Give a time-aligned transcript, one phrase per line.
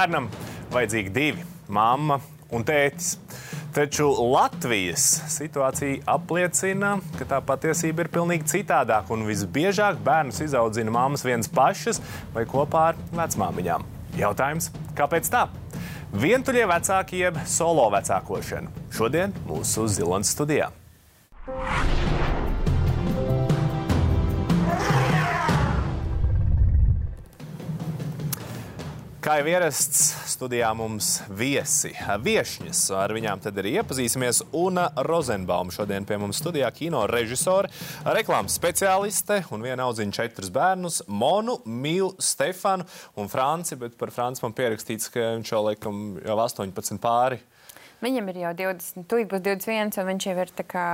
[0.00, 0.30] Bērnam
[0.72, 1.42] vajadzīgi divi-
[1.76, 2.16] mamma
[2.56, 3.18] un tētis.
[3.76, 9.18] Taču Latvijas situācija apliecina, ka tā patiesība ir pilnīgi citādāka.
[9.28, 12.00] Visbiežāk bērnus izaudzina mammas vienas pašas
[12.32, 13.84] vai kopā ar vecmāmiņām.
[14.16, 15.48] Jautājums, kāpēc tā?
[16.16, 18.72] Vientuļie vecāki jeb solo vecākošana.
[18.90, 20.72] Šodien mūsu Zilonas studijā.
[29.20, 31.90] Kā jau ierasts, studijā mums viesi,
[32.24, 32.78] viesņas.
[32.96, 34.38] Ar viņām tad arī iepazīsimies.
[34.56, 37.68] Una Rozenbauma šodien pie mums studijā kino režisore,
[38.16, 42.88] reklāmas speciāliste un viena audziņa četrus bērnus- Monu, Mīlu, Stefanu
[43.20, 43.76] un Franci.
[43.76, 47.40] Bet par Franci man pierakstīts, ka viņš jau laikam jau 18 pāri.
[48.00, 50.86] Viņam ir jau 20, tūlīt būs 21, un viņš jau ir tā kā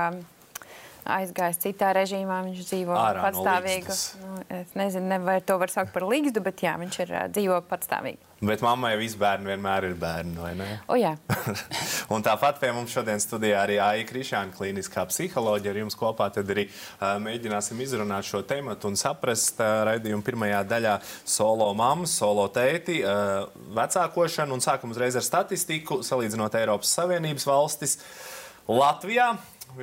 [1.07, 2.41] aizgājis citā režīmā.
[2.47, 3.83] Viņš dzīvo Ārā no patstāvīgi.
[3.87, 4.01] līgstas.
[4.21, 7.25] nu, es nezinu, ne, vai to var saukt par līgstu, bet jā, viņš ir ā,
[7.33, 8.27] dzīvo patstāvīgi.
[8.37, 10.67] Bet mammai visi bērni vienmēr ir bērni, vai ne?
[10.85, 11.15] O, jā.
[12.13, 15.73] Un tāpat pie mums šodien studijā arī Aija Krišāna, klīniskā psiholoģija.
[15.73, 20.61] Ar jums kopā tad arī uh, mēģināsim izrunāt šo tēmu un saprast uh, raidījuma pirmajā
[20.69, 27.49] daļā solo mammu, solo tēti, uh, vecākošanu un sākam uzreiz ar statistiku, salīdzinot Eiropas Savienības
[27.49, 27.97] valstis.
[28.69, 29.31] Latvijā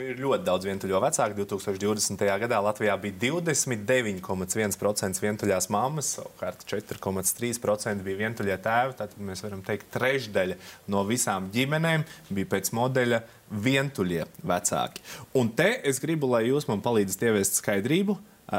[0.01, 1.37] ir ļoti daudz vientuļo vecāku.
[1.39, 2.25] 2020.
[2.43, 8.93] gadā Latvijā bija 29,1% vientuļās mammas, savukārt 4,3% bija vientuļie tēvi.
[8.99, 10.57] Tātad mēs varam teikt, ka trešdaļa
[10.93, 12.01] no visām ģimenēm
[12.35, 13.19] bija pēc modeļa
[13.65, 14.99] vientuļie vecāki.
[15.39, 18.15] Un te es gribu, lai jūs man palīdzat ieviest skaidrību,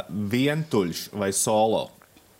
[0.10, 1.84] vientuļš vai solo.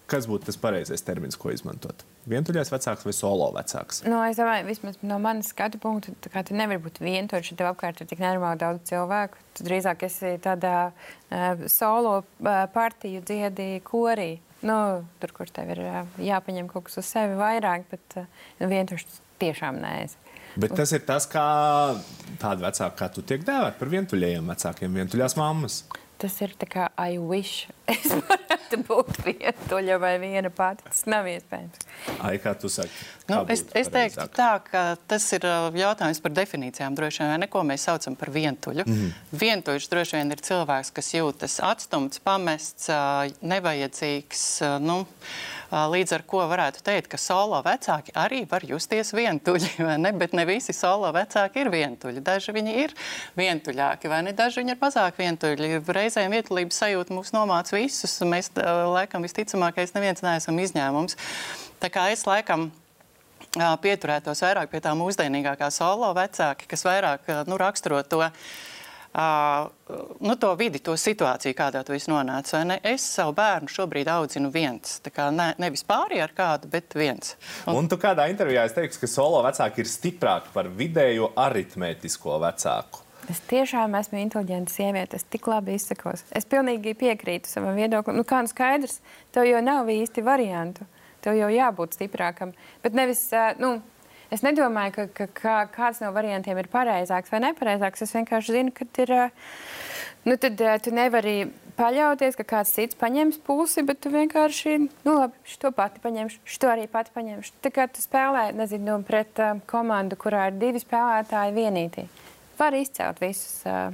[0.10, 1.98] Kas būtu tas pareizais termins, ko izmantot?
[2.26, 4.02] Vientuļais vecāks vai solo vecāks?
[4.10, 7.70] Nu, es domāju, vismaz no manas skatu punkta, kā tu nevari būt vientuļš, ja tev
[7.70, 9.42] apkārt ir tik nenormāli daudz cilvēku.
[9.58, 14.40] Tu drīzāk esi tādā uh, solo uh, partiju dziedi korī.
[14.66, 19.06] Nu, tur, kur tev ir uh, jāpaņem kaut kas uz sevi vairāk, bet uh, vientuļš
[19.44, 20.18] tiešām neesi.
[20.56, 21.46] Bet tas ir tas, kā
[22.42, 25.82] tāda vecāka, kā tu tiek dēvēta par vientuļajiem vecākiem, vientuļās mammas.
[26.22, 27.68] Tas ir tā kā I wish.
[27.94, 30.86] Es varētu būt vientuļa vai viena pati.
[30.88, 31.84] Tas nav iespējams.
[32.26, 32.94] Ai, kā tu saki?
[33.30, 34.34] Nu, Kā es, būtu es teiktu, pareizāk?
[34.38, 36.98] tā, ka tas ir uh, jautājums par definīcijām.
[36.98, 38.86] Droši vien neko mēs saucam par vientuļu.
[38.90, 39.12] Mm.
[39.46, 44.48] Vientuļš droši vien ir cilvēks, kas jūtas atstumts, pamests, uh, nevajadzīgs.
[44.66, 45.04] uh, Nu,
[45.76, 49.72] līdz ar to varētu teikt, ka solo vecāki arī var justies vientuļi.
[49.88, 50.12] vai Ne?
[50.14, 52.22] Bet ne visi solo vecāki ir vientuļi.
[52.26, 52.94] Daži viņi ir
[53.38, 54.34] vientuļāki, vai ne?
[54.38, 55.72] Daži viņi ir mazāk vientuļi.
[55.96, 58.16] Reizēm vietulības sajūta mūs nomāca visus.
[58.26, 61.20] Mēs, laikam, visticamākais, neviens neesam izņēmums.
[61.84, 62.70] Tā kā es laikam
[63.56, 68.24] pieturētos vairāk pie tā mūsdienīgākā solo vecāka, kas vairāk nu, raksturo to.
[68.26, 69.68] Uh,
[70.20, 72.58] nu, to vidi, to situāciju, kādā tu esi nonācis.
[72.84, 74.98] Es savu bērnu šobrīd audzinu viens.
[75.32, 77.36] Ne, nevis pāri ar kādu, bet viens.
[77.66, 82.40] Un, Un tu kādā intervijā esi teicis, ka solo vecāki ir stiprāki par vidējo aritmētisko
[82.44, 83.05] vecāku.
[83.32, 85.18] Es tiešām esmu inteliģenta sieviete.
[85.18, 86.22] Es tik labi izsakos.
[86.36, 88.20] Es pilnīgi piekrītu savam viedoklim.
[88.20, 89.00] Nu, kā nu skaidrs,
[89.34, 90.86] tev jau nav īsti variantu.
[91.26, 92.54] Tev jau jābūt stiprākam.
[92.84, 93.24] Bet nevis,
[93.58, 93.80] nu,
[94.34, 98.06] es nedomāju, ka, ka, ka kāds no variantiem ir pareizāks vai nepareizāks.
[98.06, 99.16] Es vienkārši zinu, ka ir.
[100.26, 101.48] Nu, tad tu nevari
[101.80, 106.72] paļauties, ka kāds cits paņems pusi, bet tu vienkārši, nu, labi, šo pati paņemšu, šo
[106.74, 107.58] arī pati paņemšu.
[107.66, 112.08] Tā kā tu spēlē, nezinu, nu, pret komandu, kurā ir divi spēlētāji vienītī.
[112.60, 113.90] Var izcelt visus uh,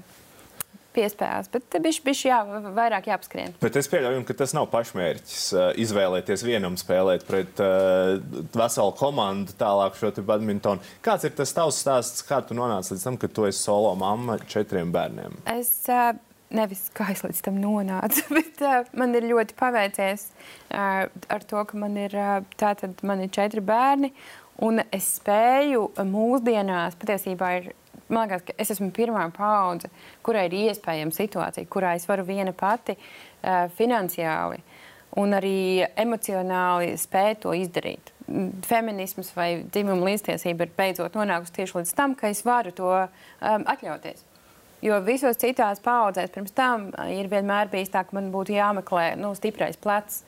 [0.95, 2.39] piespēles, bet bišķi, bišķi jā,
[2.75, 3.53] vairāk jāapskrien.
[3.63, 5.43] Bet es pieļauju, ka tas nav pašmērķis
[5.81, 8.17] izvēlēties vienam spēlēt pret uh,
[8.55, 10.83] veselu komandu, tālāk šo badmintonu.
[11.05, 14.37] Kāds ir tas tavs stāsts, kā tu nonāci līdz tam, ka tu esi solo mamma
[14.51, 15.39] četriem bērniem?
[15.55, 16.11] Es uh,
[16.55, 21.63] nevis kā es līdz tam nonācu, bet uh, man ir ļoti paveicies uh, ar to,
[21.67, 24.11] ka man ir, uh, tātad, man ir četri bērni,
[24.61, 27.71] un es spēju mūsdienās patiesībā ir.
[28.11, 29.87] Man liekas, ka es esmu pirmā paudze,
[30.25, 34.59] kurai ir iespējama situācija, kurā es varu viena pati uh, finansiāli
[35.19, 38.11] un arī emocionāli spēt to izdarīt.
[38.27, 42.91] Mm, Feminisms vai dzimuma līdztiesība ir beidzot nonākusi tieši līdz tam, ka es varu to
[42.91, 44.23] um, atļauties.
[44.81, 49.13] Jo visos citās paudzēs pirms tam uh, ir vienmēr bijis tā, ka man būtu jāmeklē
[49.19, 50.23] nu, stiprais plecs.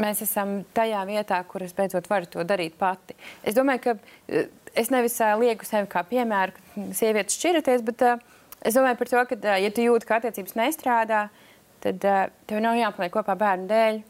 [0.00, 3.14] Mēs esam tajā vietā, kur es beidzot varu to darīt pati.
[3.46, 8.04] Es domāju, ka uh, es nevis lieku sevi kā piemēru, ka sievietes šķiraties, bet
[8.64, 11.26] es domāju par to, ka, ja tu jūti, ka attiecības nestrādā,
[11.84, 14.02] tad tev nav jāpaliek kopā bērnu dēļ.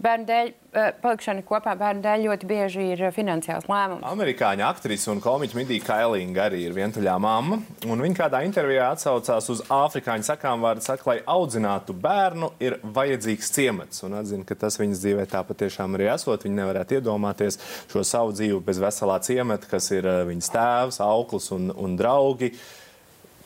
[0.00, 4.04] Bērnu dēļ, uh, palikšana kopā bērnu dēļ ļoti bieži ir finansiāls lēmums.
[4.08, 7.60] Amerikāņu aktrise un komiķa Midija Kailinga arī ir vientuļā mamma.
[7.84, 14.04] Viņa kādā intervijā atsaucās uz afrikāņu sakām vārdu, saka, lai audzinātu bērnu, ir vajadzīgs ciemats.
[14.06, 16.46] Un atzina, ka tas viņas dzīvē tā patiešām arī esot.
[16.46, 17.60] Viņa nevarētu iedomāties
[17.92, 22.54] šo savu dzīvi bez veselā ciemata, kas ir viņas tēvs, auklis un, un draugi.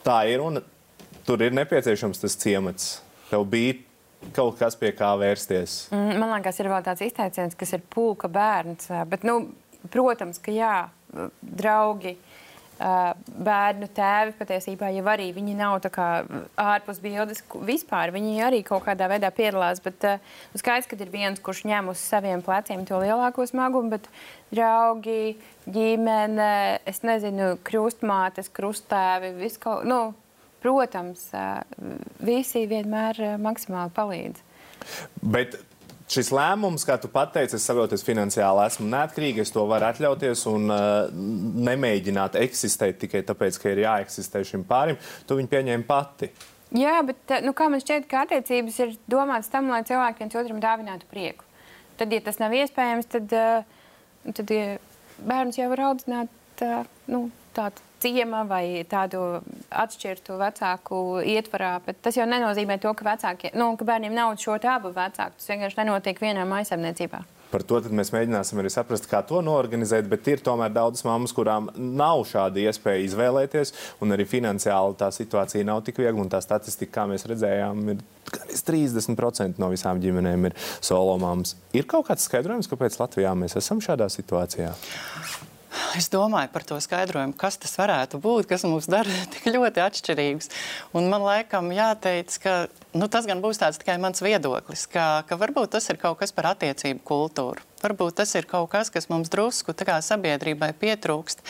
[0.05, 0.61] Tā ir un
[1.25, 2.95] tur ir nepieciešams tas ciemats.
[3.31, 3.79] Tev bija
[4.35, 5.85] kaut kas, pie kā vērsties?
[5.93, 8.89] Mm, man liekas, ir vēl tāds izteiciens, kas ir pulka bērns.
[9.11, 9.41] Bet, nu,
[9.93, 10.77] protams, ka jā,
[11.41, 12.17] draugi.
[12.75, 15.77] Bērnu tēvi patiesībā jau arī viņi nav
[16.59, 18.11] ārpus bildes vispār.
[18.11, 19.79] Viņi arī kaut kādā veidā piedalās.
[19.79, 24.09] Bet nu, skaidrs, ka ir viens, kurš ņem uz saviem pleciem to lielāko smagumu, bet
[24.51, 25.37] draugi,
[25.71, 30.01] ģimene, es nezinu, krustmātes, krustēvi, visu, nu,
[30.65, 31.29] protams,
[32.25, 34.43] visi vienmēr maksimāli palīdz.
[35.21, 35.57] Bet
[36.11, 40.45] šis lēmums, kā tu pateici, es saprotu, es finansiāli esmu neatkarīga, es to varu atļauties
[40.51, 41.13] un uh,
[41.69, 44.99] nemēģināt eksistēt tikai tāpēc, ka ir jāeksistē šim pārim.
[45.25, 46.31] Tu viņu pieņēmi pati.
[46.75, 50.61] Jā, bet nu, kā man šķiet, ka attiecības ir domātas tam, lai cilvēki viens otram
[50.63, 51.45] dāvinātu prieku.
[51.99, 54.77] Tad, ja tas nav iespējams, tad, uh, tad ja
[55.25, 56.81] bērns jau var audzināt uh,
[57.11, 59.21] nu, tādu ciema vai tādu
[59.73, 61.03] atšķirtu vecāku
[61.35, 61.75] ietvarā.
[61.85, 65.39] Bet tas jau nenozīmē to, ka, vecāki, nu, ka bērniem nav šo abu vecāku.
[65.39, 67.25] Tas vienkārši nenotiek vienā maisaimniecībā.
[67.55, 70.09] Par to mēs mēģināsim arī saprast, kā to norganizēt.
[70.11, 73.71] Bet ir tomēr daudzas mammas, kurām nav šāda iespēja izvēlēties,
[74.03, 76.27] un arī finansiāli tā situācija nav tik viegla.
[76.33, 78.03] Tā statistika, kā mēs redzējām, ir
[78.33, 81.55] gandrīz 30% no visām ģimenēm ir solo mammas.
[81.77, 84.73] Ir kaut kāds skaidrojums, kāpēc Latvijā mēs esam šādā situācijā?
[85.95, 90.51] Es domāju par to skaidrojumu, kas tas varētu būt, kas mums dara tik ļoti atšķirīgus.
[90.97, 92.55] Un man laikam jāteic, ka
[92.97, 96.35] nu, tas gan būs tāds tikai mans viedoklis, ka, ka varbūt tas ir kaut kas
[96.35, 97.63] par attiecību kultūru.
[97.83, 101.45] Varbūt tas ir kaut kas, kas mums drusku sabiedrībai pietrūkst.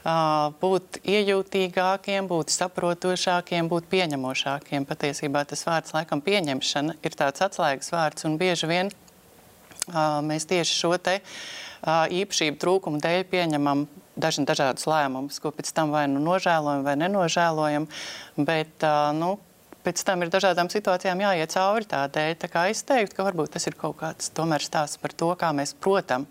[0.00, 4.86] Uh, būt iejūtīgākiem, būt saprotošākiem, būt pieņemošākiem.
[4.88, 10.78] Patiesībā tas vārds, laikam, pieņemšana ir tāds atslēgas vārds, un bieži vien uh, mēs tieši
[10.78, 11.42] šo te uh,
[11.86, 13.86] īpašību trūkumu dēļ pieņemam
[14.20, 17.88] dažni dažādus lēmumus, ko pēc tam vai nu nožēlojam vai nenožēlojam.
[18.36, 18.84] Bet,
[19.16, 19.36] nu,
[19.84, 22.34] pēc tam ir dažādām situācijām jāiet cauri tādēļ.
[22.40, 25.52] Tā kā es teiktu, ka varbūt tas ir kaut kāds tomēr stāsts par to, kā
[25.56, 26.26] mēs protam,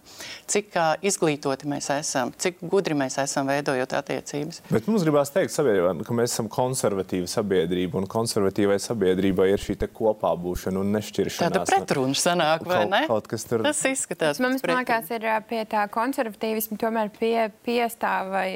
[0.49, 0.75] cik
[1.05, 4.61] izglītoti mēs esam, cik gudri mēs esam veidojot attiecības.
[4.69, 10.31] Bet mums gribās teikt, ka mēs esam konservatīva sabiedrība, un konservatīvai sabiedrībai ir šī kopā
[10.39, 11.53] būšana un nešķiršanās.
[11.55, 13.01] Tāda pretruna sanāk, vai kaut, ne?
[13.09, 13.63] Kaut kas tur.
[13.65, 14.39] Tas izskatās.
[14.43, 18.47] Mums, liekas, ir pie tā konservatīvisma tomēr pie, piestāv vai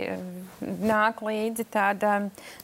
[0.62, 2.16] nāk līdzi tāda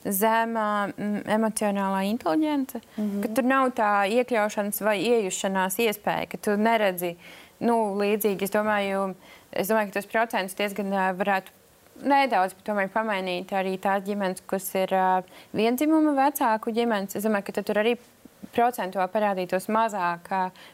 [0.06, 0.68] zema
[0.98, 3.22] emocionālā inteliģence mm -hmm.
[3.22, 7.16] ka tur nav tā iekļaušanas vai iejušanās iespēja, ka tu neredzi
[7.60, 8.44] nu, līdzīgi.
[8.44, 9.16] Es domāju,
[9.52, 11.52] es domāju, ka tos procentus diezgan varētu
[12.04, 12.56] nedaudz
[12.94, 15.24] pamainīt arī tās ģimenes, kas ir uh,
[15.54, 17.16] vienzimuma vecāku ģimenes.
[17.16, 17.98] Es domāju, ka tur arī
[18.56, 20.30] procentuāli parādītos mazāk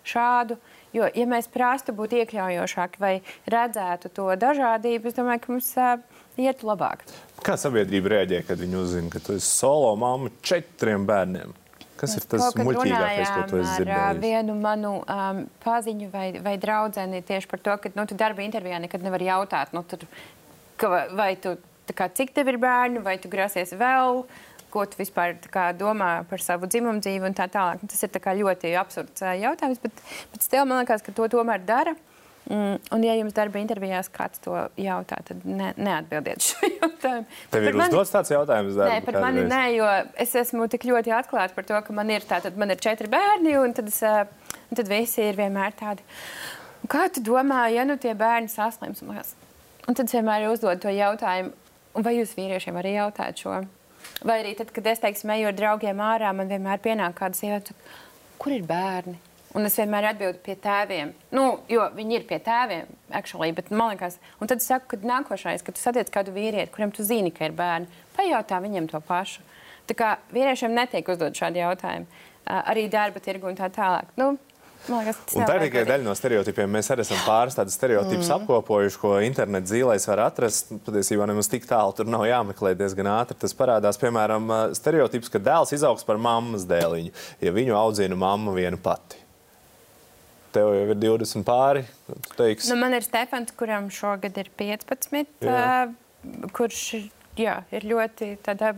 [0.06, 0.58] šādu.
[0.94, 3.16] Jo, ja mēs prastu būt iekļaujošāki vai
[3.52, 5.98] redzētu to dažādību, es domāju, ka mums uh,
[6.42, 7.06] ietu labāk.
[7.46, 11.54] Kā sabiedrība rēģē, kad viņi uzzina, ka tu esi solo mamma četriem bērniem?
[11.96, 14.00] Kas Mēs ir tas muļķīgākais, ko tu esi dzirdējis?
[14.04, 18.44] Ar vienu manu um, paziņu vai, vai draudzeni tieši par to, ka nu, tu darba
[18.44, 20.04] intervijā nekad nevar jautāt, nu, tur,
[20.82, 21.56] ka, vai tu,
[21.96, 24.26] kā, cik tev ir bērni, vai tu grasies vēl,
[24.74, 27.86] ko tu vispār kā, domā par savu dzimumu dzīvi un tā tālāk.
[27.88, 31.64] Tas ir tā ļoti absurds uh, jautājums, bet, bet stil man liekas, ka to tomēr
[31.64, 31.96] dara.
[32.46, 37.26] Mm, un, ja jums darba intervijās kāds to jautā, tad ne, neatbildiet šo jautājumu.
[37.56, 39.50] Tev ir uzdots tāds jautājums, darba, Nē, par mani reiz.
[39.50, 39.88] nē, jo
[40.26, 43.56] es esmu tik ļoti atklāta par to, ka man ir, tātad, man ir četri bērni,
[43.58, 43.98] un tad, es,
[44.70, 46.06] un tad visi ir vienmēr tādi.
[46.92, 49.02] Kā tu domā, ja nu tie bērni saslims?
[49.02, 51.56] Un tad es vienmēr uzdodu to jautājumu,
[51.98, 53.60] vai jūs vīriešiem arī jautājat šo?
[54.26, 57.74] Vai arī tad, kad es teiksim, eju ar draugiem ārā, man vienmēr pienāk kāda sieviete,
[58.38, 59.18] kur ir bērni?
[59.56, 61.14] Un es vienmēr atbildu pie tēviem.
[61.36, 65.00] Nu, jo viņi ir pie tēviem, actually, bet man liekas, un tad es saku, ka
[65.08, 69.00] nākošais, kad tu satiec kādu vīrieti, kuriem tu zini, ka ir bērni, pajautā viņiem to
[69.08, 69.46] pašu.
[69.88, 72.26] Tā kā vīriešiem netiek uzdot šādi jautājumi,
[72.58, 74.12] arī darba tirgu un tā tālāk.
[74.20, 74.36] Nu,
[74.86, 76.70] Liekas, un tā ir tikai daļa no stereotipiem.
[76.70, 78.36] Mēs arī esam pāris tādus stereotipus mm.
[78.36, 80.76] apkopojuši, ko interneta zīlēs var atrast.
[80.86, 83.40] Patiesībā nemaz tik tālu tur nav jāmeklē diezgan ātri.
[83.42, 88.78] Tas parādās, piemēram, stereotips, ka dēls izaugs par mammas dēliņu, ja viņu audzina mamma viena
[88.78, 89.25] pati
[90.56, 91.84] tev jau ir 20 pāri.
[92.72, 95.60] Nu, man ir Stefans, kuram šogad ir 15, jā.
[95.60, 96.82] uh, kurš
[97.40, 98.72] jā, ir ļoti tādā,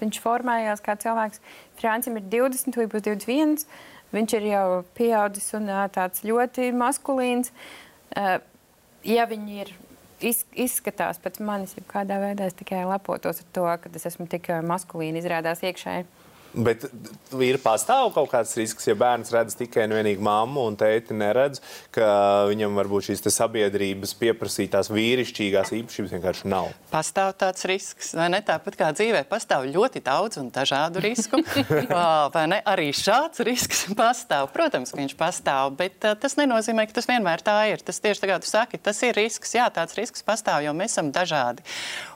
[0.00, 1.42] viņš formējās kā cilvēks.
[1.80, 3.66] Francim ir 20, vai būs 21.
[4.14, 4.66] viņš ir jau
[4.96, 7.52] pieaudzis un tāds ļoti maskulīns.
[8.16, 8.38] Uh,
[9.08, 9.72] ja viņi ir
[10.22, 14.28] iz, izskatās pēc manis, jau kādā veidā es tikai lepotos ar to, ka es esmu
[14.30, 16.06] tik maskulīni izrādās iekšēji.
[16.52, 16.84] Bet
[17.40, 21.62] ir pastāv kaut kāds risks, ja bērns redz tikai un vienīgi mammu un tēti neredz,
[21.94, 22.06] ka
[22.50, 26.68] viņam varbūt šīs sabiedrības pieprasītās vīrišķīgās īpašības vienkārši nav.
[26.92, 28.42] Pastāv tāds risks, vai ne?
[28.44, 31.40] Tāpat kā dzīvē pastāv ļoti daudz un dažādu risku.
[32.34, 32.60] vai ne?
[32.68, 34.50] Arī šāds risks pastāv.
[34.52, 37.80] Protams, ka viņš pastāv, bet uh, tas nenozīmē, ka tas vienmēr tā ir.
[37.80, 39.56] Tas tieši tā kā tu saki, tas ir risks.
[39.56, 41.64] Jā, tāds risks pastāv, jo mēs esam dažādi.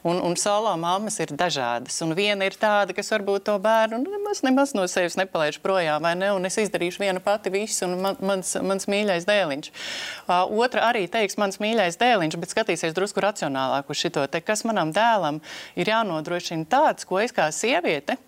[0.05, 1.97] Un, un solo mammas ir dažādas.
[2.05, 6.03] Un viena ir tāda, kas varbūt to bērnu nu, nemaz, nemaz no sevis nepalaiž projām,
[6.03, 6.33] vai ne?
[6.35, 9.71] Un es izdarīšu vienu pati visu, un man, mans, mans mīļais dēliņš.
[10.27, 14.65] Uh, otra arī teiks, mans mīļais dēliņš, bet skatīsies drusku racionālāk uz šo te, kas
[14.67, 15.41] manam dēlam
[15.77, 18.19] ir jānodrošina tāds, ko es kā sieviete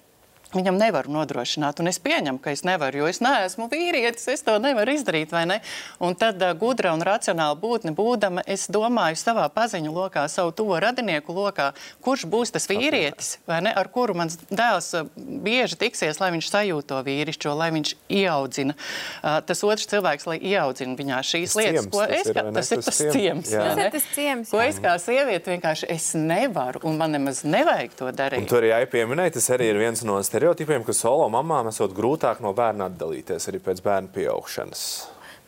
[0.54, 4.54] Viņam nevaru nodrošināt, un es pieņemu, ka es nevaru, jo es neesmu vīrietis, es to
[4.62, 5.58] nevaru izdarīt, vai ne?
[6.00, 10.64] Un tad uh, gudra un racionāla būtne būdama, es domāju savā paziņu lokā, savu to
[10.80, 11.74] radinieku lokā,
[12.04, 16.48] kurš būs tas vīrietis, vai ne, ar kuru mans dēls uh, bieži tiksies, lai viņš
[16.54, 18.78] sajūt to vīrišķo, lai viņš ieaudzina.
[19.20, 22.40] Uh, tas otrs cilvēks, lai ieaudzina viņā šīs Tas lietas, ciems, ko tas es, ir,
[22.40, 23.60] kā, tas ir Tas ciems, jā.
[23.60, 23.84] vai Tas ne?
[23.84, 24.50] ir tas ciems.
[24.54, 28.40] Ko es kā sieviete vienkārši es nevaru, un man nemaz nevajag to darīt.
[28.40, 30.37] Un tur arī jāpieminē, tas arī ir viens no stereotipiem,
[30.86, 34.84] ka solo mamām esot grūtāk no bērna atdalīties arī pēc bērna pieaugšanas.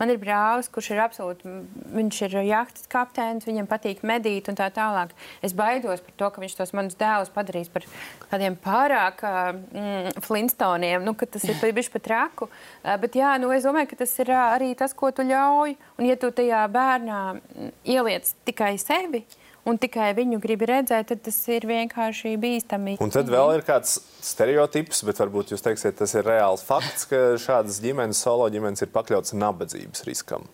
[0.00, 1.50] Man ir brālis, kurš ir absolūti,
[1.92, 5.12] viņš ir jahtas kapteinis, viņam patīk medīt un tā tālāk.
[5.44, 7.84] Es baidos par to, ka viņš tos manus dēlus padarīs par
[8.30, 12.48] tādiem pārāk mm, flintstoniem, nu, ka tas ir bijis pat traku.
[12.48, 15.76] Uh, bet jā, nu, es domāju, ka tas ir arī tas, ko tu ļauj.
[16.00, 19.26] Un ja tu tajā bērnā mm, ieliec tikai sevi,
[19.68, 22.96] un tikai viņu gribi redzēt, tad tas ir vienkārši bīstami.
[23.02, 27.34] Un tad vēl ir kāds stereotips, bet varbūt jūs teiksiet, tas ir reāls fakts, ka
[27.40, 30.48] šādas ģimenes, solo ģimenes ir pakļautas nabadzības riskam.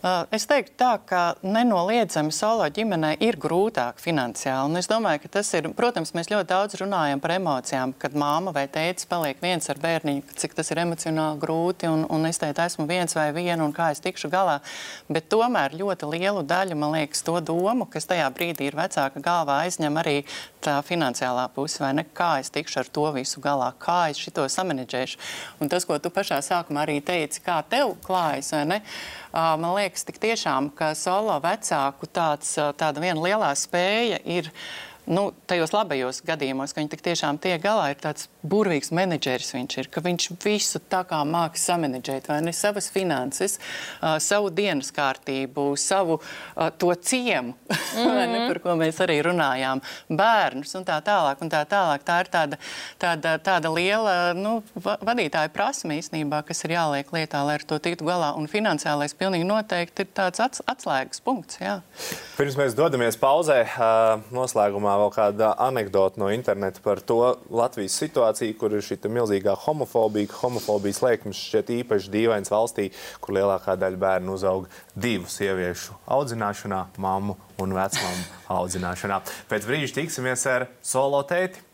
[0.00, 4.70] Uh, Es teiktu, tā, ka nenoliedzami solo ģimenei ir grūtāk finansiāli.
[4.70, 8.54] Un es domāju, ka tas ir, protams, mēs ļoti daudz runājam par emocijām, kad māma
[8.56, 11.90] vai tētis paliek viens ar bērniņu, cik tas ir emocionāli grūti.
[11.92, 14.60] Un, un es teicu, esmu viens vai viena un kā es tikšu galā.
[15.12, 19.60] Bet tomēr ļoti lielu daļu, man liekas, to domu, kas tajā brīdī ir vecāka galvā,
[19.66, 20.16] aizņem arī
[20.64, 22.06] tā finansiālā puse, vai ne?
[22.16, 25.20] Kā es tikšu ar to visu galā, kā es šito samanģēšu.
[25.60, 28.80] Un tas, ko tu pašā sākumā arī teici, kā tev klājas, vai ne?
[28.80, 34.50] Uh, Man liekas, tik tiešām, ka solo vecāku tāds, tāda viena lielā spēja ir
[35.10, 39.76] nu, tajos labajos gadījumos, ka viņi tik tiešām tiek galā, ir tāds burvīgs menedžeris viņš
[39.82, 44.92] ir, ka viņš visu tā kā māks samanedžēt, vai ne savas finanses, uh, savu dienas
[44.94, 48.14] kārtību, savu uh, to ciemu, mm -hmm.
[48.14, 52.06] vai ne, par ko mēs arī runājām, bērnus un tā tālāk un tā tālāk.
[52.06, 52.56] Tā ir tāda,
[52.98, 57.78] tāda, tāda liela nu, va vadītāja prasme īstenībā, kas ir jāliek lietā, lai ar to
[57.78, 61.80] tiktu galā, un finansiālais pilnīgi noteikti ir tāds ats atslēgas punkts, jā.
[62.36, 67.18] Pirms mēs dodamies pauzē, ā, noslēgumā vēl kāda anekdote no interneta par to
[67.50, 70.30] Latvijas situāciju, kur ir šī milzīgā homofobija.
[70.30, 72.90] ka Homofobijas lēkmes šķiet īpaši dīvains valstī,
[73.20, 79.20] kur lielākā daļa bērnu uzaug divu sieviešu audzināšanā, mammu un vecmāmu audzināšanā.
[79.50, 81.69] Pēc brīža tiksimies ar solo tēti.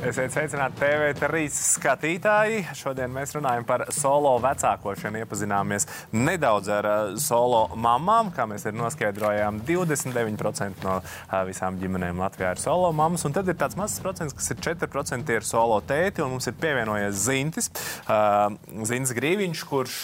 [0.00, 2.60] Esiet sveicināti TV3 skatītāji.
[2.78, 5.20] Šodien mēs runājam par solo vecākošanu.
[5.20, 5.84] Iepazināmies
[6.16, 8.30] nedaudz ar uh, solo mamām.
[8.32, 13.26] Kā mēs arī noskaidrojām, 29% no uh, visām ģimenēm Latvijā ir solo mammas.
[13.28, 16.24] Un tad ir tāds mazs procents, kas ir 4% ir solo tēti.
[16.24, 17.68] Un mums ir pievienojies Zintis,
[18.06, 18.48] uh,
[18.88, 19.98] Zins Grīviņš, kurš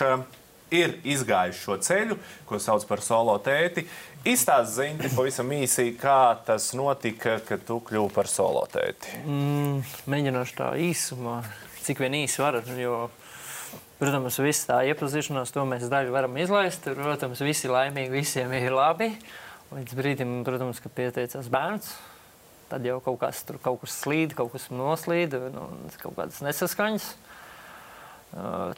[0.75, 2.17] ir izgājis šo ceļu,
[2.49, 3.87] ko sauc par solo tēti.
[4.27, 9.21] Izstāst Zinti pavisam īsi, kā tas notika, kad tu kļuvi par solo tēti.
[9.23, 11.39] Mm, mēģināšu tā īsumā,
[11.87, 12.59] cik vien īsi var.
[12.81, 13.05] Jo,
[14.01, 16.89] protams, viss tā iepazīšanās, to mēs daļu varam izlaist.
[16.99, 19.13] Protams, visi laimīgi, visiem ir labi.
[19.71, 21.93] Līdz brīdim, protams, kad pieteicās bērns,
[22.71, 25.69] tad jau kaut kas tur kaut kas slīd, kaut kas noslīd, nu,
[26.03, 27.09] kaut kādas nesaskaņas.
[28.37, 28.75] Uh,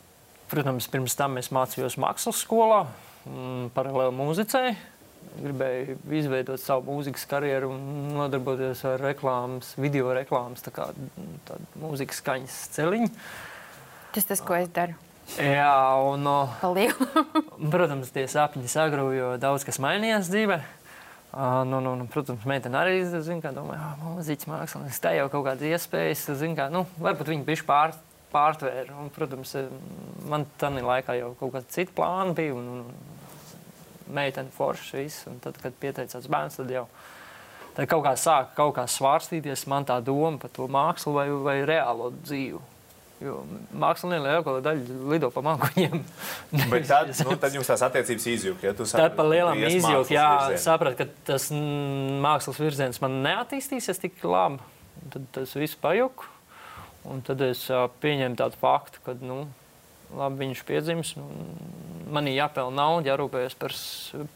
[0.49, 2.87] Protams, pirms tam es mācījos mākslas skolā,
[3.29, 4.71] mm, paralēli mūzicei.
[5.39, 10.89] Gribēju izveidot savu mūzikas karjeru un nodarboties ar reklāmas, video reklāmas, tā kā
[11.51, 13.11] tādu mūzikas skaņas celiņu.
[14.17, 14.97] Tas tas, ko es daru.
[15.37, 16.25] Jā, un,
[17.75, 20.63] protams, tie sapņi sagrauj, jo daudz kas mainījās dzīvē.
[21.69, 25.45] Nu, nu, nu, protams, meitene arī zina, ka domāju, ah, mūziķis, mākslinieks, tā jau kaut
[25.51, 27.93] kādas iespējas, zina, kā, nu, varbūt viņi bišķi pār,
[28.33, 28.97] pārtvēra.
[29.03, 29.55] Un, protams,
[30.29, 32.57] man tādā laikā jau kaut kāda cita plāna bija.
[32.59, 33.17] Un, un,
[34.15, 35.27] meitene forša viss.
[35.29, 36.87] Un tad, kad pieteicās bērns, tad jau
[37.77, 41.61] tad kaut kā sāk kaut kā svārstīties man tā doma par to mākslu vai, vai
[41.69, 42.61] reālo dzīvi.
[43.19, 43.41] Jo
[43.75, 46.03] mākslinieki lielāko daļu lido pa mākoņiem.
[46.71, 48.69] Bet tad, nu, tad jums tās attiecības izjūta.
[48.69, 50.29] Ja tad par lielām izjūta, jā,
[50.63, 54.63] sapratu, ka tas mākslas virziens man neattīstīsies tik labi.
[55.11, 56.31] Tad tas viss pajuka.
[57.09, 57.65] Un tad es
[58.03, 59.43] pieņēmu tādu faktu, ka nu,
[60.17, 61.15] labi, viņš piedzims.
[62.09, 63.75] Man ir jāpelnā nauda, jārūpējas par,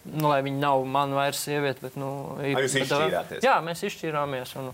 [0.09, 1.85] nu, lai viņa nav man vairs sieviete.
[1.85, 2.11] Bet, nu,
[2.41, 3.45] ir, Ar jūs izšķīrāties?
[3.45, 4.57] Jā, mēs izšķīrāmies.
[4.62, 4.73] Un,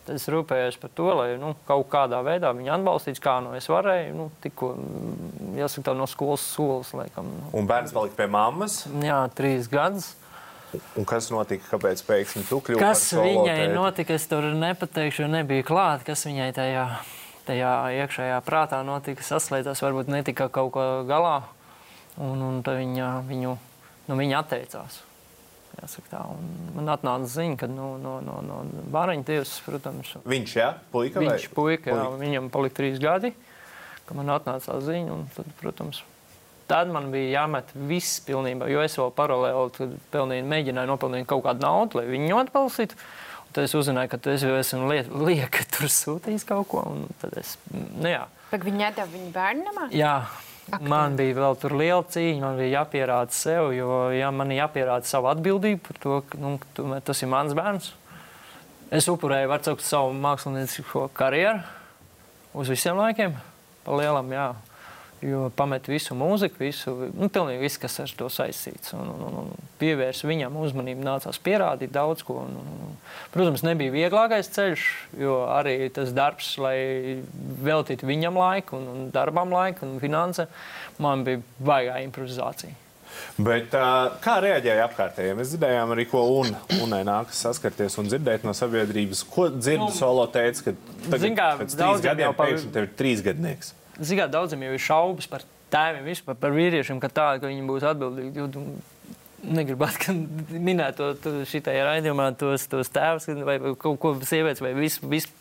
[0.00, 3.68] Tad es rūpējos par to, lai nu, kaut kādā veidā viņu atbalstītu, kā nu es
[3.70, 4.14] varēju.
[4.16, 4.70] Nu, tikko,
[5.58, 6.94] jāsaka, no skolas solis.
[6.96, 7.50] Laikam, nu.
[7.60, 8.80] Un bērns palika pie mammas?
[9.04, 10.14] Jā, trīs gadus.
[10.98, 11.66] Un kas notika?
[11.72, 13.74] Kāpēc pēkšņi tu kas par viņai tēti?
[13.74, 14.16] notika?
[14.16, 16.04] Es tur nepateikšu, nebija klāt.
[16.06, 16.84] Kas viņai tajā,
[17.48, 19.24] tajā iekšējā prātā notika?
[19.26, 21.38] Saslēdzās, varbūt netika kaut kā galā.
[22.20, 23.54] Un, un viņa, viņu,
[24.08, 25.00] nu, viņa atteicās.
[26.10, 26.20] Tā,
[26.76, 28.56] man atnāca ziņa, ka no, no, no, no
[28.92, 31.54] Bāriņa tiesas, protams, viņš jā, puika, viņš vai?
[31.56, 32.20] puika, jā, puika.
[32.20, 33.30] viņam palika trīs gadi,
[34.08, 35.14] ka man atnāca ziņa.
[35.14, 36.02] Un tad, protams,
[36.70, 41.64] tad man bija jāmet viss pilnībā, jo es vēl paralēli pelnīju, mēģināju nopelnīt kaut kādu
[41.64, 42.98] naudu, lai viņu atbalstītu.
[43.50, 46.84] Tad es uzzināju, ka tu esi, esmu liek, liek, tur sūtījis kaut ko.
[47.22, 48.22] Tad es, nu, jā.
[48.52, 49.82] Bet viņi nedēļ viņu bērnam?
[49.94, 50.14] Jā.
[50.70, 54.60] Ak, man bija vēl tur liela cīņa, man bija jāpierāda sev, jo jā, man ir
[54.60, 56.52] jāpierāda savu atbildību par to, ka nu,
[57.02, 57.90] tas ir mans bērns.
[58.94, 61.62] Es upurēju, var teikt, savu māksliniecisko karjeru
[62.54, 63.34] uz visiem laikiem.
[63.82, 64.46] Pa lielam, jā.
[65.20, 68.94] Jo pamet visu mūziku, visu, nu, pilnīgi visu, kas ar to saistīts.
[68.96, 72.38] Un, un, un pievērs viņam uzmanību, nācās pierādīt daudz ko.
[72.46, 72.94] Un, un,
[73.34, 74.86] protams, nebija vieglākais ceļš,
[75.20, 77.20] jo arī tas darbs, lai
[77.66, 80.48] veltītu viņam laiku, un, un darbam laiku un finanse,
[80.96, 82.72] man bija baigā improvizācija.
[83.40, 85.34] Bet, uh, kā reaģēja apkārtējie?
[85.36, 89.22] Mēs dzirdējām arī, ko un, unai nākas saskarties un dzirdēt no sabiedrības.
[89.28, 90.74] Ko dzirdu nu, solo teica, ka
[91.10, 92.46] tagad, kā, pēc trīs gadiem pa...
[92.46, 93.74] pēkšņi tev ir trīs gadnieks?
[94.00, 97.86] Zināt, daudziem jau ir šaubas par tēviem, vispār par vīriešiem, ka, tā, ka viņi būs
[97.90, 98.48] atbildīgi.
[99.40, 99.86] Negribu
[100.52, 105.06] minēt to šitai raidījumā, tos, tos tēvus vai kaut ko sievietes vai visu.
[105.08, 105.32] visu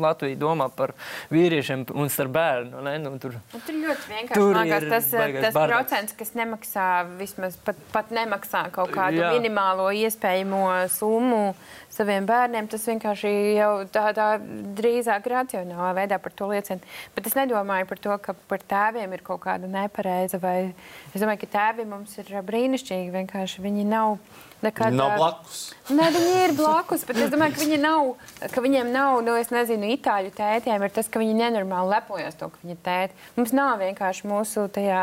[0.00, 0.94] Latvija domā par
[1.32, 2.82] vīriešiem un starp bērnu.
[2.86, 2.96] Ne?
[3.02, 5.70] Nu, tur, nu, tur ļoti vienkārši tur mākās, tas, tas bardaks.
[5.72, 6.88] procents, kas nemaksā,
[7.20, 9.32] vismaz pat, pat nemaksā kaut kādu Jā.
[9.36, 11.44] minimālo iespējamo summu
[11.92, 14.28] saviem bērniem, tas vienkārši jau tādā
[14.78, 16.80] drīzāk racionālā veidā par to liecina.
[17.16, 20.40] Bet es nedomāju par to, ka par tēviem ir kaut kāda nepareiza.
[20.42, 20.72] Vai...
[21.12, 23.12] Es domāju, ka tēvi mums ir brīnišķīgi.
[23.12, 24.16] Vienkārši viņi nav
[24.62, 25.62] Nekad, nav blakus.
[25.90, 28.12] Nē, viņi ir blakus, bet es domāju, ka, viņi nav,
[28.52, 32.46] ka viņiem nav, nu, es nezinu, itāļu tētiem ir tas, ka viņi nenormāli lepojas to,
[32.52, 33.18] ka viņi tēti.
[33.38, 35.02] Mums nav vienkārši mūsu tajā,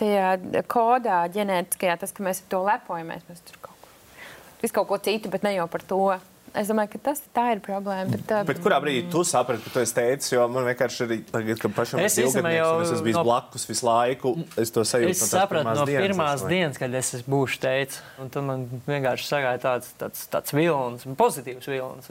[0.00, 3.28] tajā kodā ģenētiskajā tas, ka mēs ar to lepojamies.
[3.28, 6.02] Mēs tur kaut ko, kaut ko citu, bet ne jau par to.
[6.50, 8.10] Es domāju, ka tas ir problēma.
[8.10, 11.18] Bet, uh, bet kurā brīdī tu saprati, ka tu esi teicis, jo man vienkārši arī
[11.28, 14.74] tagad, kad pašam es ir ilgadnieks, un es esmu bijis no, blakus visu laiku, es
[14.74, 15.14] to sajūtu.
[15.14, 19.28] Es no sapratu no dienas, pirmās dienas, kad es būšu teicis, un tad man vienkārši
[19.28, 22.10] sagāja tāds, tāds, tāds vilnis, pozitīvs vilnis.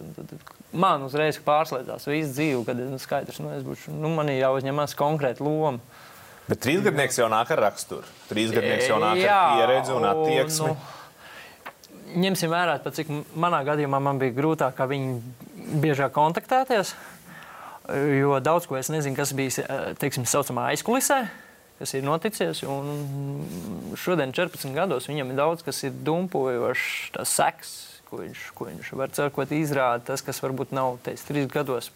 [0.71, 4.39] Man uzreiz pārslēdzās visu dzīvi, kad es nu, skaidrs, nu, es būšu, nu, man ir
[4.45, 5.81] jāuzņemas konkrēta loma.
[6.49, 8.07] Bet trīsgadnieks jau nāk ar raksturu.
[8.31, 10.71] Trīsgadnieks jau nāk ar pieredzi un attieksmi.
[10.71, 10.95] Nu,
[12.17, 15.19] ņemsim vērā, cik manā gadījumā man bija grūtāk, kā viņi
[15.83, 16.95] biežāk kontaktēties.
[18.19, 19.65] Jo daudz ko es nezinu, kas bija
[19.99, 21.23] teiksim, saucamā aizkulisē,
[21.79, 22.61] kas ir noticis.
[23.97, 27.73] Šodien, 14 gados, viņam ir daudz kas ir dumpojošs, tas seks,
[28.09, 30.07] ko viņš, ko viņš var cerkot izrādīt.
[30.09, 31.89] Tas, kas varbūt nav teicis trīs gados,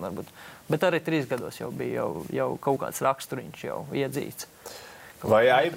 [0.00, 0.28] varbūt.
[0.72, 4.48] bet arī trīs gados jau bija jau, jau kaut kāds raksturiņš jau iedzīts.
[5.22, 5.70] Vai ai,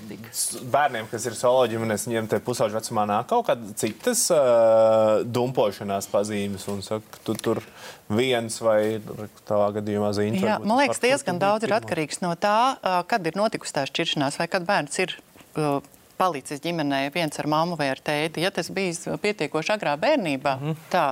[0.73, 6.09] bērniem, kas ir solo ģimenes, viņiem te pusauģu vecumā nāk kaut kādas citas uh, dumpošanās
[6.09, 7.61] pazīmes, un saka, tu tur
[8.09, 8.97] viens vai
[9.45, 10.41] tādā gadījumā zīme?
[10.41, 14.39] Jā, man liekas, diezgan daudz ir atkarīgs no tā, uh, kad ir notikusi tā šķiršanās,
[14.41, 15.77] vai kad bērns ir uh,
[16.17, 18.41] palicis ģimenē viens ar mammu vai ar tēti.
[18.45, 20.89] Ja tas bija pietiekoši agrā bērnībā, mm -hmm.
[20.89, 21.05] tā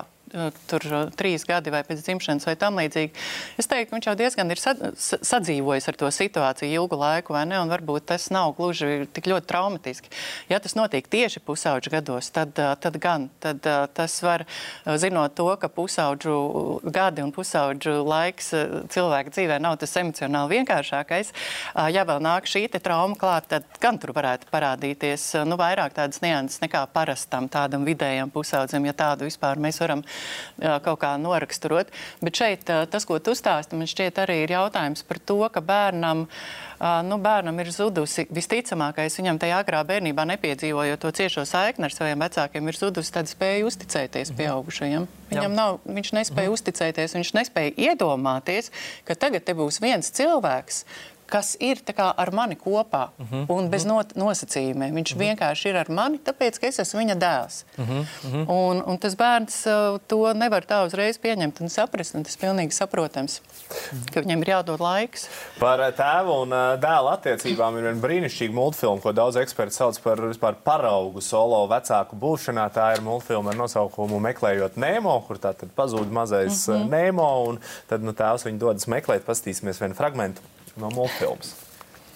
[0.68, 3.14] tur eh, trīs gadi vai pēc dzimšanas vai tam līdzīgi.
[3.62, 7.60] Es teiktu, ka viņš jau diezgan ir sadzīvojis ar to situāciju ilgu laiku, vai ne?
[7.62, 10.12] Un varbūt tas nav gluži tik ļoti traumatiski.
[10.52, 13.62] Ja tas notiek tieši pusauģu gados, tad, eh, tad gan tad,
[13.94, 14.46] tas var,
[15.00, 16.36] zinot to, ka pusauģu
[16.94, 18.52] gadi un pusauģu laiks
[18.94, 21.32] cilvēka dzīvē nav tas emocionāli vienkāršākais.
[21.94, 26.62] Ja vēl nāk šī trauma klāt, tad gan tur varētu parādīties nu, vairāk tādas nianses
[26.64, 30.04] nekā parastam tādam vidējam pusaudzim, ja tādu vispār mēs varam
[30.86, 31.92] kaut kā noraksturot.
[32.24, 36.26] Bet šeit tas, ko tu stāsti, man šķiet arī ir jautājums par to, ka bērnam,
[37.08, 42.24] nu, bērnam ir zudusi visticamākais, viņam tajā agrā bērnībā nepiedzīvojot to ciešo saikni ar saviem
[42.26, 44.40] vecākiem, ir zudusi tāda spēja uzticēties mhm.
[44.42, 45.10] pieaugušajiem.
[45.34, 46.54] Viņam nav, viņš nespēja mm.
[46.54, 48.70] uzticēties, viņš nespēja iedomāties,
[49.08, 50.84] ka tagad te būs viens cilvēks,
[51.34, 54.00] kas ir ar mani kopā uh mhm, -huh, un bez uh mhm.
[54.00, 54.18] -huh.
[54.24, 54.94] nosacījumiem.
[54.94, 55.24] Viņš uh mhm.
[55.24, 55.26] -huh.
[55.26, 57.64] vienkārši ir ar mani, tāpēc, ka es esmu viņa dēls.
[57.78, 58.46] Uh -huh, uh -huh.
[58.50, 62.42] Un, un tas bērns uh, to nevar tā uzreiz pieņemt un saprast, un tas ir
[62.42, 63.42] pilnīgi saprotams,
[64.14, 65.28] ka viņam ir jādod laiks.
[65.60, 70.00] Par uh, tēvu un uh, dēlu attiecībām ir viena brīnišķīga multfilma, ko daudz eksperti sauc
[70.04, 72.70] par vispār paraugu solo vecāku būšanā.
[72.70, 76.90] Tā ir multfilma ar nosaukumu Meklējot Nemo, kur tā tad pazūd mazais uh -huh.
[76.90, 80.42] Nemo, un tad nu, tēvs viņu dodas meklēt, pastīsimies vienu fragmentu
[80.78, 81.56] no multfilms.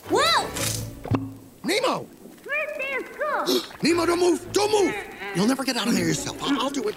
[0.10, 0.48] Whoa!
[1.64, 2.08] Nemo!
[2.44, 3.62] Where's Dan's Cool?
[3.84, 4.52] Nemo, don't move!
[4.52, 4.96] Don't move!
[5.36, 6.42] You'll never get out of there yourself.
[6.42, 6.96] I'll, I'll do it.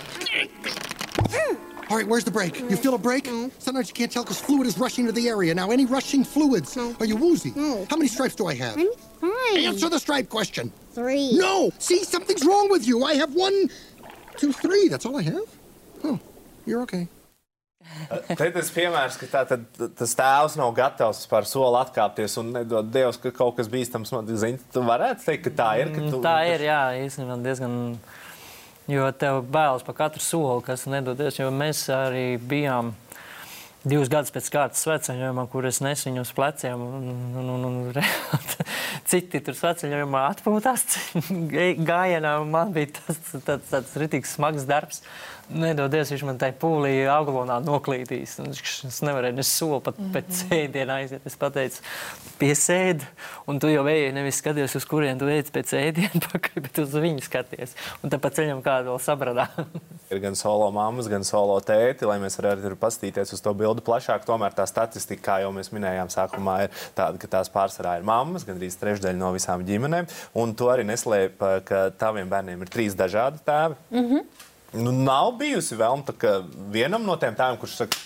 [1.90, 2.60] All right, where's the brake?
[2.60, 3.26] You feel a break?
[3.26, 3.50] No.
[3.58, 5.52] Sometimes you can't tell because fluid is rushing to the area.
[5.52, 6.76] Now, any rushing fluids?
[6.76, 6.94] No.
[7.00, 7.52] Are you woozy?
[7.56, 7.84] No.
[7.90, 8.76] How many stripes do I have?
[9.20, 9.56] Five.
[9.56, 10.72] Answer the stripe question.
[10.92, 11.36] Three.
[11.36, 11.72] No!
[11.80, 13.02] See, something's wrong with you.
[13.02, 13.68] I have one,
[14.36, 14.86] two, three.
[14.86, 15.42] That's all I have?
[16.04, 16.20] Oh,
[16.64, 17.08] you're okay.
[18.38, 19.66] Te tas piemērs, ka tā, tad,
[19.98, 24.64] tas tēvs nav gatavs par soli atkāpties un nedod Dievs, ka kaut kas bīstams notiks.
[24.72, 25.92] Tu varētu teikt, ka tā ir.
[25.94, 27.76] Ka tu, mm, tā ir, jā, īstenībā diezgan.
[28.90, 32.90] Jo tev bailes par katru soli, kas nedodies, jo mēs arī bijām
[33.84, 36.82] divus gadus pēc kārtas sveceļojumā, kur es nesu viņu uz pleciem.
[36.84, 38.40] Un, un, un, un,
[39.10, 40.86] citi tur sveceļojumā atpūtās
[41.90, 42.36] gājienā.
[42.48, 45.04] Man bija tas tāds, tāds ritīgs smags darbs.
[45.50, 48.36] Nedodies, viņš man tajā pūlī augalonā noklītīs.
[48.86, 50.12] Es nevarēju ne soli pat mm -hmm.
[50.14, 51.26] pēc ēdiena aiziet.
[51.26, 51.82] Es pateicu,
[52.38, 53.08] piesēdi,
[53.50, 56.94] un tu jau ejai, nevis skaties, uz kurien tu ej pēc ēdiena pakaļ, bet uz
[56.94, 57.74] viņu skaties.
[58.02, 59.48] Un tad pa ceļam kādu vēl sabradā.
[60.14, 64.26] ir gan solo mammas, gan solo tēti, lai mēs varētu pastīties uz to bildi plašāk.
[64.26, 68.44] Tomēr tā statistika, kā jau mēs minējām sākumā, ir tāda, ka tās pārsvarā ir mammas,
[68.44, 70.10] gandrīz trešdaļa no visām ģimenēm.
[70.34, 73.78] Un to arī neslēp, ka taviem bērniem ir trīs dažādi tēvi.
[73.90, 74.24] Mm -hmm.
[74.72, 76.04] Nu, nav bijusi vēlme
[76.70, 77.96] vienam no tiem tēviem, kurš saka,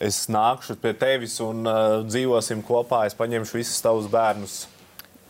[0.00, 4.68] es nākšu pie tevis un uh, dzīvosim kopā, es paņemšu visus tavus bērnus.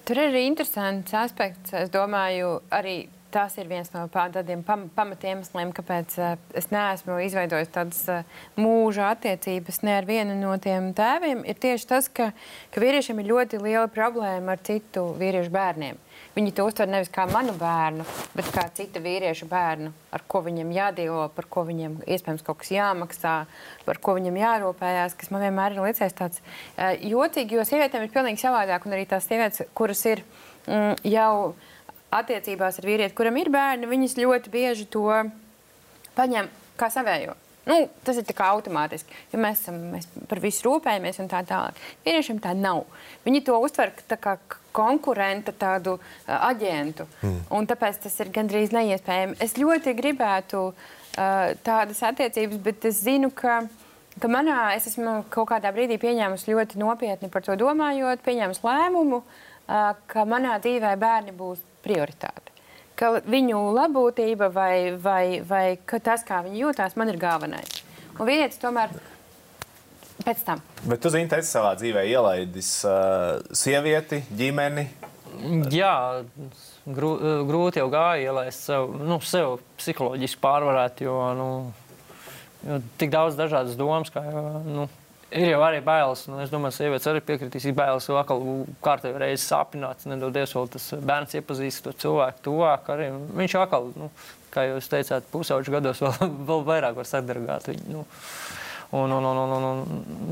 [0.04, 1.72] Tur ir arī interesants aspekts.
[1.72, 7.72] Es domāju, arī tas ir viens no tādiem pam pamatiemesliem, kāpēc uh, es neesmu izveidojis
[7.74, 11.44] tādas uh, mūža attiecības ne ar vienu no tiem tēviem.
[11.48, 12.30] Ir tieši tas, ka,
[12.74, 15.98] ka vīriešiem ir ļoti liela problēma ar citu vīriešu bērniem.
[16.34, 18.04] Viņi to uztver nevis kā manu bērnu,
[18.38, 22.70] bet kā cita vīrieša bērnu, ar ko viņam jādīvo, par ko viņam iespējams kaut kas
[22.74, 23.34] jāmaksā,
[23.86, 28.14] par ko viņam jārūpējās, kas man vienmēr ir liecies tāds uh, jocīgi, jo sievietēm ir
[28.14, 30.22] pilnīgi savādāk, un arī tās sievietes, kuras ir
[30.68, 31.32] mm, jau
[32.14, 35.06] attiecībās ar vīrieti, kuram ir bērni, viņas ļoti bieži to
[36.16, 37.36] paņem kā savējo.
[37.68, 41.76] Nu, tas ir automātiski, jo mēs, esam, mēs par visu rūpējamies un tā tālāk.
[42.06, 42.86] Vīriešiem tā nav.
[43.26, 44.38] Viņi to uztver kā
[44.74, 47.06] konkurenta tādu uh, aģentu.
[47.20, 47.36] Mm.
[47.58, 49.36] Un tāpēc tas ir gandrīz neiespējami.
[49.44, 53.62] Es ļoti gribētu uh, tādas attiecības, bet es zinu, ka.
[54.20, 59.20] Ka manā, es esmu kaut kādā brīdī pieņēmusi ļoti nopietni par to domājot, pieņēmusi lēmumu,
[60.10, 62.48] ka manā dzīvē bērni būs prioritāte.
[63.00, 65.64] Ka viņu labklājība vai, vai, vai
[66.04, 67.80] tas, kā viņi jūtas, man ir galvenais.
[68.18, 68.92] Un vīrietis tomēr
[70.24, 70.60] pēc tam.
[70.84, 74.86] Bet tu zini, esi savā dzīvē ielaidis uh, sievieti, ģimeni.
[75.72, 75.94] Jā,
[76.84, 77.10] grū,
[77.48, 81.48] grūti jau gāja ielaist sev, nu, sev psiholoģiski pārvarēt, jo, nu,
[82.66, 84.88] jo tik daudz dažādas domas, kā jau, nu,
[85.30, 86.24] ir jau arī bailes.
[86.30, 88.44] Nu, es domāju, ka sievietes arī piekritīs, ir bailes vēl atkal
[88.84, 90.08] kārtējo reizi sāpināts.
[90.10, 92.90] Nedodies, vēl tas bērns iepazīst to cilvēku tuvāk.
[92.94, 93.10] Arī.
[93.40, 94.10] Viņš atkal, nu,
[94.54, 97.86] kā jūs teicāt, pusauģu gados vēl, vēl vairāk var sadargāt viņu.
[97.94, 98.06] Nu.
[98.90, 99.82] Un, un, un, un, un,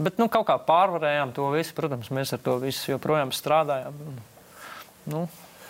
[0.03, 1.77] bet nu, kaut kā pārvarējām to visu.
[1.77, 4.01] Protams, mēs ar to visu joprojām strādājam.
[5.09, 5.29] Nu,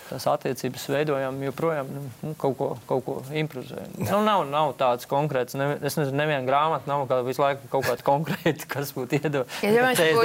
[0.08, 3.90] tās attiecības veidojam, joprojām nu, kaut, ko, kaut ko improvizējam.
[4.00, 7.86] Nu, nav, nav tāds konkrēts, ne, es nezinu, neviena grāmata nav kā visu laiku kaut
[7.88, 9.46] kāda konkrēta, kas būtu iedod.
[9.62, 10.16] Iedomājieties,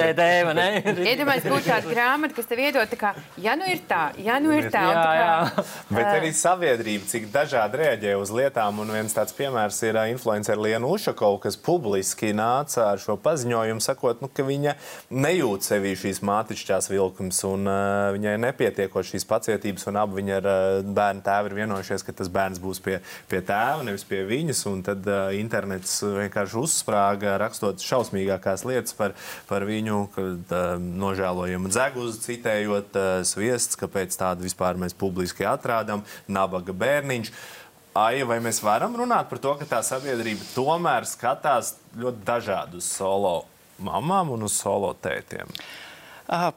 [1.50, 4.70] būtu tāda grāmata, kas tev iedod, tā kā, ja nu ir tā, ja nu ir
[4.74, 4.84] tā.
[4.94, 5.34] Jā, jā.
[5.54, 10.58] Kā, Bet arī sabiedrība, cik dažādi reaģē uz lietām, un viens tāds piemērs ir influencer
[10.62, 14.74] Liena Ušakova, kas publiski nāca ar šo paziņojumu, sakot, nu, ka viņa
[15.14, 20.36] nejūt sevī šīs mātišķās vilkums, un uh, viņai nepietiekot šīs pacietības attiecības, un abi viņa
[20.38, 24.24] ar eh, bērnu tēvu ir vienojušies, ka tas bērns būs pie, pie tēva, nevis pie
[24.28, 24.64] viņas.
[24.84, 29.14] Tad uh, internets vienkārši uzsprāga, rakstot šausmīgākās lietas par,
[29.48, 36.04] par viņu, kad uh, nožēlojama dzeguzi, citējot uh, sviests, kāpēc tādu vispār mēs publiski atrādām,
[36.28, 37.34] nabaga bērniņš.
[37.94, 42.90] Aija, vai mēs varam runāt par to, ka tā sabiedrība tomēr skatās ļoti dažādi uz
[42.90, 43.44] solo
[43.84, 45.52] mamām un uz solo tētiem?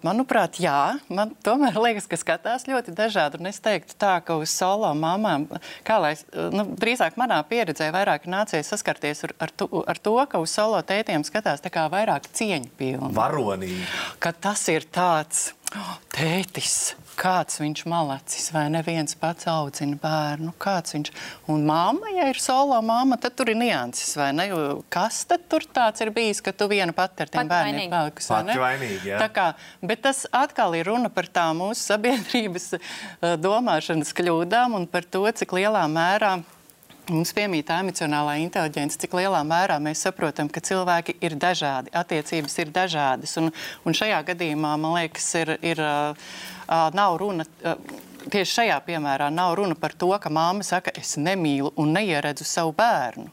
[0.07, 0.97] Manuprāt, jā.
[1.11, 3.41] Man tomēr liekas, ka skatās ļoti dažādi.
[3.41, 5.49] Un es teiktu, tā, ka uz solo mamām,
[5.87, 6.15] kā lai
[6.55, 10.81] nu, drīzāk manā pieredzē, vairāk nācies saskarties ar, ar, tu, ar to, ka uz solo
[10.87, 13.13] tētiem skatās vairāk cieņpilni.
[13.17, 13.83] Varonīgi.
[14.23, 20.95] Ka tas ir tāds oh, tētis kāds viņš malacis, vai neviens pats audzina bērnu, kāds
[20.95, 21.11] viņš.
[21.53, 24.49] Un māma, ja ir solo māma, tad tur ir nianses, vai ne?
[24.93, 28.33] Kas tad tur tāds ir bijis, ka tu viena pati ar tiem Pat bērniem palikusi,
[28.35, 28.59] vai ne?
[28.61, 29.21] Vainīgi, jā.
[29.23, 29.47] Tā kā,
[29.85, 35.25] bet tas atkal ir runa par tā mūsu sabiedrības uh, domāšanas kļūdām un par to,
[35.41, 36.37] cik lielā mērā
[37.07, 42.73] Mums piemīt emocionālā inteligence, cik lielā mērā mēs saprotam, ka cilvēki ir dažādi, attiecības ir
[42.75, 43.37] dažādas.
[43.39, 43.53] Un,
[43.87, 45.83] un šajā gadījumā, man liekas, ir, ir,
[46.67, 47.47] nav runa.
[48.27, 52.75] Tieši šajā piemērā nav runa par to, ka māma saka, es nemīlu un neieredzu savu
[52.75, 53.31] bērnu.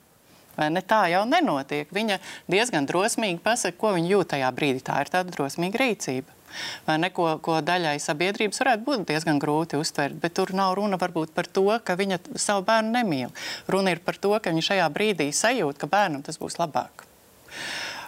[0.54, 1.90] Vai ne tā jau nenotiek?
[1.90, 2.20] Viņa
[2.54, 4.86] diezgan drosmīgi pasaka, ko viņa jūt tajā brīdī.
[4.86, 6.43] Tā ir tāda drosmīga rīcība
[6.88, 10.20] vai ne, ko, daļai sabiedrības varētu būt diezgan grūti uztvert.
[10.22, 13.34] Bet tur nav runa varbūt par to, ka viņa savu bērnu nemīl.
[13.72, 17.08] Runa ir par to, ka viņa šajā brīdī sajūt, ka bērnam tas būs labāk.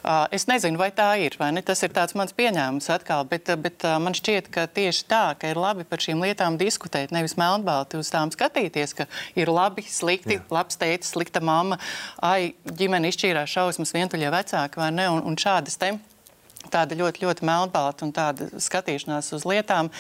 [0.06, 1.64] Es nezinu, vai tā ir, vai ne?
[1.66, 5.86] Tas ir mans pieņēmums atkal, bet, bet man šķiet, ka tieši tā, ka ir labi
[5.88, 10.46] par šīm lietām diskutēt, nevis melnbalti uz tām skatīties, ka ir labi, slikti, Jā.
[10.54, 11.80] labs tētis, slikta mamma,
[12.22, 15.10] ai, ģimene izšķīrās šausmas, vientuļie vecāki, vai ne?
[15.10, 16.15] Un, un šādas tempas
[16.72, 19.92] tāda ļoti, ļoti melnbalta un tāda skatīšanās uz lietām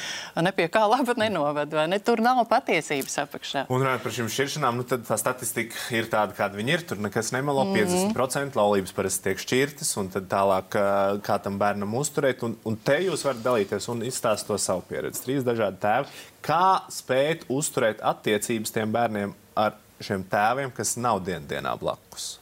[0.55, 1.85] pie kā laba nenovada.
[1.89, 1.99] Ne?
[1.99, 3.65] Tur nav patiesības apakšā.
[3.69, 6.85] Un runājot par šīm šķiršanām, nu, tad tā statistika ir tāda, kāda viņi ir.
[6.87, 7.63] Tur nekas nemelo.
[7.65, 8.13] Mm -hmm.
[8.15, 10.77] 50% laulības parasti tiek šķirtas, un tad tālāk
[11.25, 12.43] kā tam bērnam uzturēt.
[12.43, 15.23] Un, un te jūs varat dalīties un izstāstīt to savu pieredzi.
[15.23, 16.07] Trīs dažādi tēvi.
[16.45, 22.39] Kā spēt uzturēt attiecības tiem bērniem ar šiem tēviem, kas nav dienā blakus?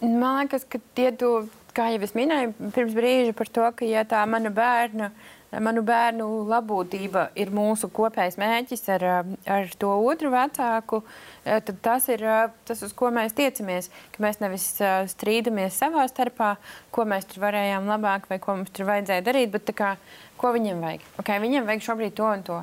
[0.00, 1.48] Man liekas, ka tie tu
[1.80, 5.10] kā jau es minēju pirms brīža par to, ka ja tā mana bērna.
[5.50, 9.04] Manu bērnu labklājība ir mūsu kopējais mērķis ar,
[9.50, 11.00] ar to otru vecāku.
[11.42, 12.22] Tad tas ir
[12.68, 13.90] tas, uz ko mēs tiecamies.
[14.22, 14.68] Mēs nevis
[15.10, 16.52] strīdamies savā starpā,
[16.94, 19.96] ko mēs tur varējām labāk vai ko mums tur vajadzēja darīt, bet kā,
[20.38, 21.10] ko viņam vajag.
[21.18, 22.60] Okay, viņam vajag šobrīd to un to.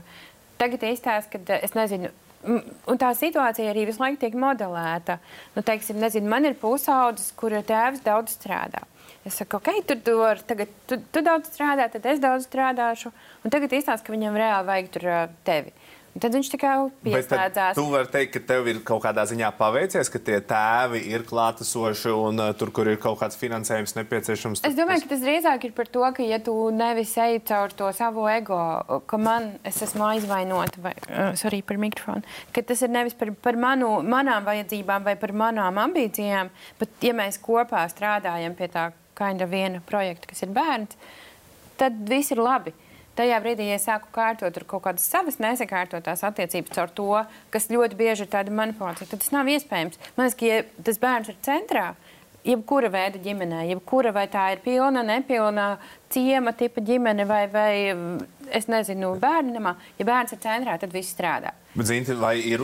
[0.58, 2.14] Tagad izstāsta, ka es nezinu,
[2.48, 5.18] Un tā situācija arī visu laiku tiek modelēta.
[5.56, 8.86] Nu, teiksim, nezinu, man ir pusaudzis, kura tēvs daudz strādā.
[9.28, 13.12] Es saku, ok, tu, tu, var, tagad, tu, tu daudz strādā, tad es daudz strādāšu.
[13.44, 15.08] Un tagad izstāsta, ka viņam reāli vajag tur
[15.48, 15.74] tevi.
[16.18, 16.72] Un tad viņš kā
[17.06, 17.76] pieslēdzās.
[17.78, 22.10] Tu vari teikt, ka tev ir kaut kādā ziņā paveicies, ka tie tēvi ir klātesoši
[22.10, 24.64] un uh, tur, kur ir kaut kāds finansējums nepieciešams.
[24.66, 27.92] Es domāju, ka tas drīzāk ir par to, ka ja tu nevis eji caur to
[27.94, 28.58] savu ego,
[29.06, 30.96] ka man, es esmu aizvainota, vai
[31.38, 35.78] sorry par mikrofonu, ka tas ir nevis par, par manu, manām vajadzībām vai par manām
[35.86, 36.50] ambīcijām,
[36.82, 40.98] bet ja mēs kopā strādājam pie tā kind of viena projekta, kas ir bērns,
[41.80, 42.74] tad viss ir labi.
[43.18, 47.14] Tajā brīdī, ja es sāku kārtot kaut kādas savas nesakārtotās attiecības ar to,
[47.54, 49.98] kas ļoti bieži ir tāda manipulācija, tad tas nav iespējams.
[50.14, 51.88] Man liekas, ka ja tas bērns ir centrā,
[52.48, 55.68] jebkura veida ģimenē, jebkura vai tā ir pilna, nepilna
[56.14, 57.72] ciema tipa ģimene vai, vai
[58.54, 61.56] es nezinu, bērnamā, ja bērns ir centrā, tad viss strādā.
[61.74, 62.62] Bet, Zinti, vai ir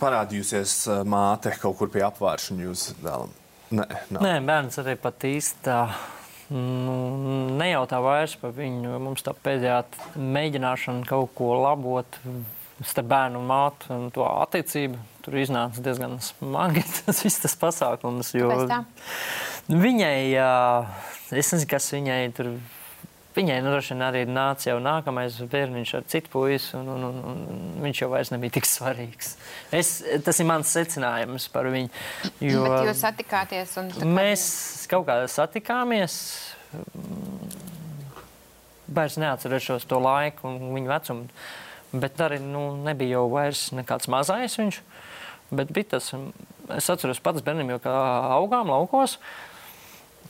[0.00, 3.34] parādījusies māte kaut kur pie apvāršana jūs vēlam?
[3.74, 4.22] Nē, nav.
[4.22, 5.80] Nē, bērns arī pat īsti tā.
[6.54, 6.94] Nu,
[7.58, 9.00] nejautā vairs par viņu.
[9.02, 9.80] Mums tā pēdējā
[10.14, 12.20] mēģināšana kaut ko labot
[12.84, 15.00] starp bērnu un mātu un to attiecību.
[15.26, 18.30] Tur iznāca diezgan smagi tas viss tas pasākums.
[19.66, 20.18] Viņai,
[21.34, 22.52] es nezinu, kas viņai tur
[23.36, 27.18] Viņai nu, droši vien arī nāca jau nākamais bērniņš ar citu puisi, un, un, un,
[27.52, 29.34] un viņš jau vairs nebija tik svarīgs.
[29.76, 29.90] Es,
[30.24, 31.92] tas ir mans secinājums par viņu.
[32.40, 33.76] Jo, Bet jūs satikāties?
[34.08, 34.46] Mēs
[34.88, 36.16] kaut kā satikāmies.
[38.96, 41.28] Vairs neatcerēšos to laiku un viņa vecumu.
[41.92, 44.80] Bet arī nu, nebija jau vairs nekāds mazais viņš.
[45.52, 46.08] Bet bija tas,
[46.74, 47.92] es atceros pats bērniem, jo kā
[48.40, 49.20] augām laukos,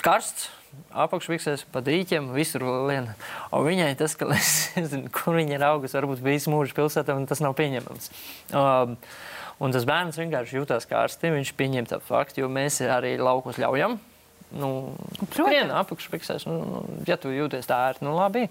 [0.02, 0.50] karsts
[1.06, 3.10] apakšviksēs, pa dīķiem, visur lien.
[3.54, 7.28] Un viņai tas, ka es nezinu, kur viņa ir augusi, varbūt visu mūžu pilsētā, un
[7.30, 8.10] tas nav pieņemams.
[8.56, 8.98] Um,
[9.62, 13.98] un tas bērns vienkārši jutās kārsti, viņš pieņem tā faktu, jo mēs arī laukos ļaujam.
[14.56, 14.70] Nu,
[15.30, 18.46] skriena apakšpiksēs, nu, nu, ja tu jūties tā ērti, nu labi.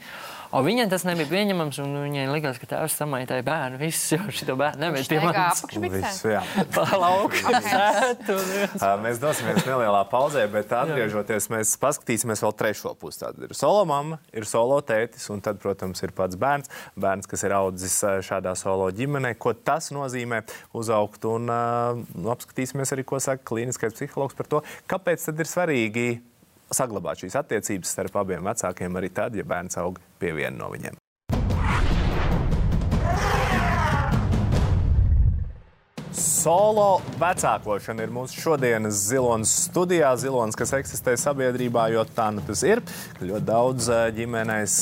[0.55, 3.79] O viņai tas nebija pieņemams, un viņai likās, ka tēvs samaitāja bērnu.
[3.81, 5.63] Viss jau šo bērnu nevēl pie manis.
[5.95, 6.43] Visu, jā.
[6.75, 8.37] Pa lauku sētu.
[8.79, 13.23] Ā, Mēs dosimies nelielā pauzē, bet atgriežoties, mēs paskatīsimies vēl trešo pusi.
[13.25, 16.71] Tad ir solo mamma, ir solo tētis, un tad, protams, ir pats bērns.
[16.99, 20.43] Bērns, kas ir audzis šādā solo ģimenē, ko tas nozīmē
[20.77, 21.27] uzaugt.
[21.27, 25.94] Un nu, apskatīsimies arī, ko saka klīniskais psihologs par to, kāpēc tad ir svarīgi
[26.73, 30.97] saglabāt šīs attiecības starp abiem vecākiem arī tad, ja bērns aug pie viena no viņiem.
[36.15, 40.11] Solo vecākošana ir mūsu šodienas zilonas studijā.
[40.21, 42.83] Zilonas, kas eksistē sabiedrībā, jo tā nu tas ir.
[43.17, 44.75] Ļoti daudz ģimenēs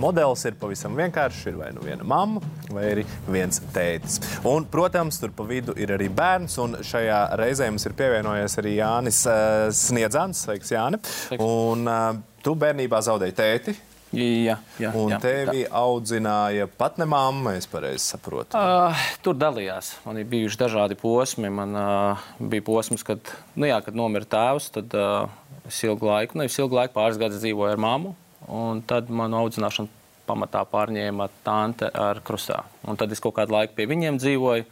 [0.00, 1.46] modelis ir pavisam vienkāršs.
[1.50, 4.20] Ir vai nu viena mamma, vai arī viens tētis.
[4.48, 6.58] Un, protams, tur pa vidu ir arī bērns.
[6.64, 10.46] Un šajā reizē mums ir pievienojies arī Jānis eh, Sniedzants.
[10.46, 11.00] Sveiks, Jāni!
[11.42, 13.76] Un uh, tu bērnībā zaudēji tēti.
[14.08, 15.18] Jā, jā, Un jā.
[15.20, 18.56] tevi audzināja pat ne mamma, es pareizi saprotu.
[18.56, 19.98] Uh, tur dalījās.
[20.06, 21.50] Man ir bijuši dažādi posmi.
[21.52, 23.20] Man uh, bija posms, kad,
[23.58, 25.28] nu jā, kad nomira tēvs, tad uh,
[25.68, 28.14] es ilgu laiku, nevis ilgu laiku, pāris gadus dzīvoju ar mammu.
[28.48, 32.62] Un tad manu audzināšanu pamatā pārņēma tante ar krusā.
[32.88, 34.66] Un tad es kaut kādu laiku pie viņiem dzīvoju.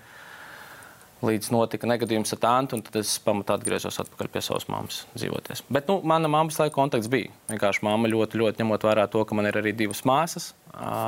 [1.24, 5.62] Līdz notika negadījums ar tantu, un tad es pamatā atgriezos atpakaļ pie savas mammas dzīvoties.
[5.72, 7.30] Bet nu, mana mammas laika kontakts bija.
[7.48, 10.50] Vienkārši mamma ļoti, ļoti ņemot vērā to, ka man ir arī divas māsas,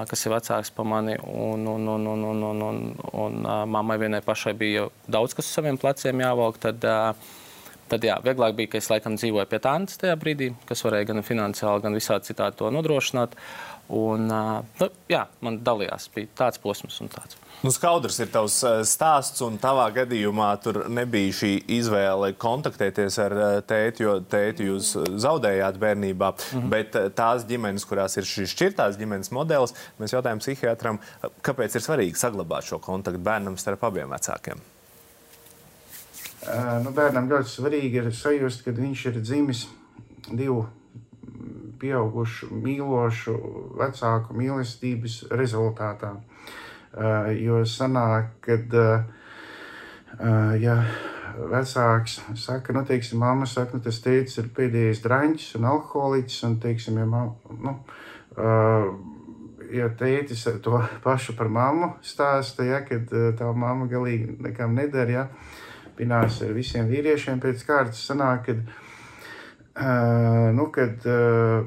[0.08, 1.18] kas ir vecākas par mani.
[1.28, 2.80] Un, un, un, un, un, un, un,
[3.20, 3.36] un
[3.68, 6.56] mammai vienai pašai bija daudz kas uz saviem pleciem jāvalk.
[6.64, 7.12] Tad, ā,
[7.90, 11.24] tad jā, vieglāk bija, ka es laikam dzīvoju pie tantes tajā brīdī, kas varēja gan
[11.26, 13.36] finansiāli, gan visādi citādi to nodrošināt.
[13.88, 17.38] Un, nu, jā, man dalījās, bija tāds posms un tāds.
[17.58, 23.34] Nu, skaudrs ir tavs stāsts, un tavā gadījumā tur nebija šī izvēle kontaktēties ar
[23.66, 24.92] tēti, jo tēti jūs
[25.24, 26.30] zaudējāt bērnībā.
[26.36, 26.70] Mm -hmm.
[26.70, 31.00] Bet tās ģimenes, kurās ir šīs šķirtās ģimenes modelis, mēs jautājām psihiatram,
[31.42, 34.60] kāpēc ir svarīgi saglabāt šo kontaktu bērnam starp abiem vecākiem.
[36.48, 39.66] Ā, Nu, bērnam ļoti svarīgi ir sajust, ka viņš ir dzimis
[40.28, 40.64] divu
[41.78, 43.34] pieaugušu, mīlošu
[43.78, 46.16] vecāku mīlestības rezultātā.
[46.94, 48.88] Ā, Jo sanāk, kad ā,
[50.58, 50.80] ja
[51.38, 56.56] vecāks saka, nu, teiksim, mamma saka, nu, tas teicis ir pēdējais draņķis un alkoholiķis, un,
[56.62, 57.76] teiksim, ja, mam, nu,
[59.74, 65.26] ja tētis to pašu par mammu stāsta, ja, kad tā mamma galīgi nekam nedara, ja,
[65.98, 68.04] pinās ar visiem vīriešiem pēc kārtas.
[68.08, 68.62] Sanāk, kad,
[69.82, 71.66] uh, nu, kad uh,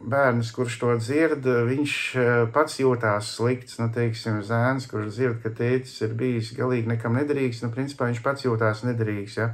[0.00, 1.94] bērns, kurš to dzird, viņš
[2.54, 7.60] pats jūtās slikts, nu, teiksim, zēns, kurš dzird, ka tētis ir bijis galīgi nekam nederīgs,
[7.64, 9.50] nu, principā viņš pats jūtās nederīgs, ja,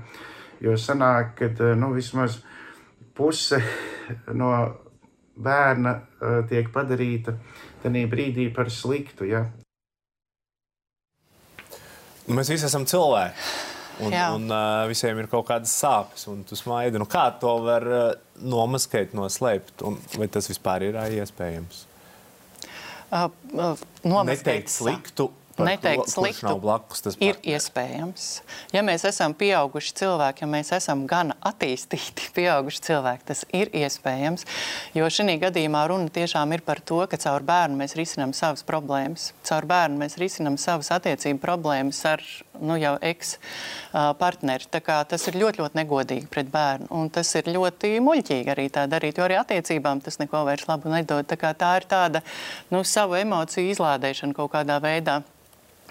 [0.62, 2.40] jo sanāk, uh, nu, vismaz
[3.16, 3.60] puse
[4.40, 4.52] no
[5.36, 7.36] bērna uh, tiek padarīta
[7.82, 9.44] tajā brīdī par sliktu, ja,
[12.26, 13.75] mēs visi esam cilvēki.
[13.96, 14.26] Un, Jā.
[14.36, 17.00] un uh, visiem ir kaut kādas sāpes, un tu smaidi.
[17.00, 19.80] Nu, kā to var uh, nomaskēt, noslēpt?
[19.88, 21.86] Un, vai tas vispār ir ā, iespējams?
[23.06, 23.86] Uh, uh,
[24.28, 25.30] Neteikt sliktu,
[25.64, 27.00] Neteikt sliktu blakus.
[27.04, 27.54] Tas ir partneris.
[27.56, 28.24] iespējams.
[28.74, 34.44] Ja mēs esam pieauguši cilvēki, ja mēs esam gan attīstīti pieauguši cilvēki, tas ir iespējams.
[34.96, 39.30] Jo šī gadījumā runa tiešām ir par to, ka caur bērnu mēs risinām savas problēmas.
[39.46, 42.24] Caur bērnu mēs risinām savas attiecību problēmas ar
[42.60, 44.68] nu, jau eks-partneri.
[44.76, 46.90] Tas ir ļoti, ļoti negodīgi pret bērnu.
[46.96, 50.92] Un tas ir ļoti muļķīgi arī tā darīt, jo arī attiecībām tas neko vairs labu
[50.92, 51.24] nedod.
[51.26, 52.22] Tā, tā ir tāda
[52.72, 55.22] nu, savu emociju izlādēšana kaut kādā veidā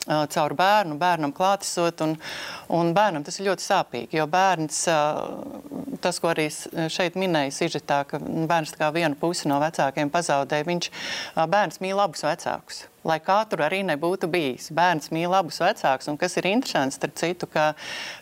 [0.06, 2.04] caur bērnu, bērnam klātesot.
[2.06, 2.16] Un,
[2.74, 4.82] un bērnam tas ir ļoti sāpīgi, jo bērns,
[6.04, 6.50] tas, ko arī
[6.94, 10.92] šeit minēja Sižetā, ka bērns kā vienu pusi no vecākiem pazaudēja, viņš
[11.52, 12.86] bērns mīl abus vecākus.
[13.06, 16.10] Lai kā tur arī nebūtu bijis, bērns mīl abus vecākus.
[16.10, 17.68] Un kas ir interesanti, starp citu, ka,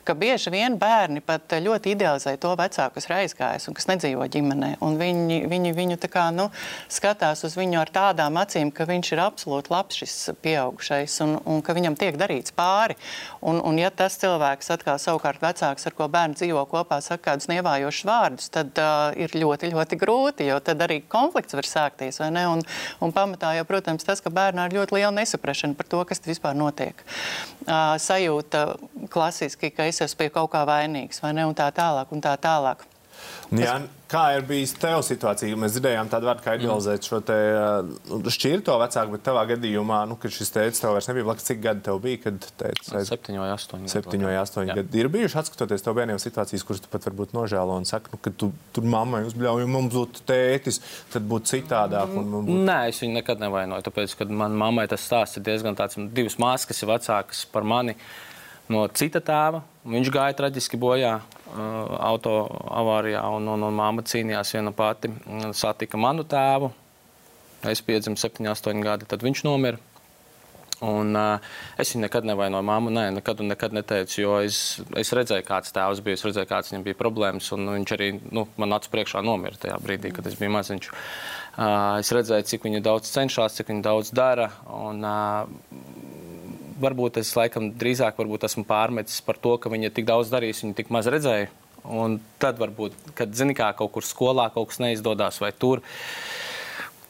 [0.03, 4.27] ka bieži vien bērni pat ļoti idealizē to vecāku, kas ir aizgājis un kas nedzīvo
[4.33, 4.73] ģimenē.
[4.83, 6.49] Un viņi, viņi viņu kā, nu,
[6.91, 11.63] skatās uz viņu ar tādām acīm, ka viņš ir absolūti labs šis pieaugušais un, un
[11.63, 12.97] ka viņam tiek darīts pāri.
[13.39, 17.49] Un, un ja tas cilvēks atkal savukārt vecāks, ar ko bērni dzīvo kopā, saka kādus
[17.51, 22.31] nievājošus vārdus, tad uh, ir ļoti, ļoti grūti, jo tad arī konflikts var sākties, vai
[22.35, 22.45] ne?
[22.51, 22.63] Un,
[23.03, 26.57] un pamatā jau, protams, tas, ka bērnā ir ļoti liela nesaprašana par to, kas vispār
[26.57, 26.99] notiek.
[27.63, 28.65] Uh, sajūta
[29.13, 31.47] klasiski, ka es esmu pie kaut kā vainīgs, vai ne?
[31.49, 32.83] Un tā tālāk, un tā tālāk.
[33.53, 33.73] Jā,
[34.09, 35.57] kā ir bijis tev situācija?
[35.59, 40.17] Mēs dzirdējām tādu vārdu, kā idealizēt šo te uh, šķirto vecāku, bet tavā gadījumā, nu,
[40.21, 43.11] kad šis tēvs tev vairs nebija blakus, cik gadi tev bija, kad teica, aiz...
[43.11, 43.91] Septiņi vai astoņi.
[43.93, 45.01] Septiņi vai astoņi gadi.
[45.03, 48.33] Ir bijuši, atskatoties tev bērniem situācijas, kuras tu pat varbūt nožēlo un saki, nu, ka
[48.33, 50.81] tu tur mammai uzbļauj, un mums būtu tētis,
[51.13, 52.15] tad būtu citādāk.
[52.17, 52.63] un mums Būtu...
[52.69, 53.85] Nē, es viņu nekad nevainoju.
[53.85, 57.67] Tāpēc, kad manai mammai tas stāsts ir diezgan tāds, divas māsas, kas ir vecākas par
[57.67, 57.95] mani
[58.73, 59.63] no cita tēva.
[59.83, 61.63] Viņš gāja traģiski bojā uh,
[62.07, 62.37] auto
[62.71, 65.11] avārijā, un, un, un māma cīnījās viena pati.
[65.51, 66.71] Satika manu tēvu.
[67.67, 69.79] Es piedzimu 7, 8 gadi, tad viņš nomira.
[70.83, 72.91] Un, uh, es viņu nekad nevainoju, māmu.
[72.95, 74.57] Nē, nekad, nekad neteicu, jo es,
[74.99, 76.19] es redzēju, kāds tēvs bija.
[76.19, 77.51] Es redzēju, kādas viņam bija problēmas.
[77.55, 80.89] Viņš arī nu, man acu priekšā nomira tajā brīdī, kad es biju maziņš.
[81.53, 84.49] Uh, es redzēju, cik viņa daudz cenšas, cik viņa daudz dara.
[84.79, 86.12] Un, uh,
[86.83, 90.77] varbūt es laikam drīzāk varbūt esmu pārmetis par to, ka viņa tik daudz darīs, viņa
[90.79, 91.51] tik maz redzēja.
[91.83, 95.81] Un tad varbūt, kad zini, kā kaut kur skolā kaut kas neizdodas, vai tur,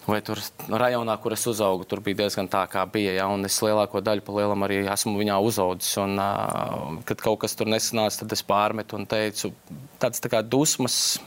[0.08, 3.14] vai tur rajonā, kur es uzaugu, tur bija diezgan tā, kā bija.
[3.20, 3.28] Ja?
[3.30, 5.94] Un es lielāko daļu pa lielam arī esmu viņā uzaudzis.
[6.02, 9.54] Un, uh, kad kaut kas tur nesanāca, tad es pārmetu un teicu,
[10.02, 11.20] tādas tā kā dusmas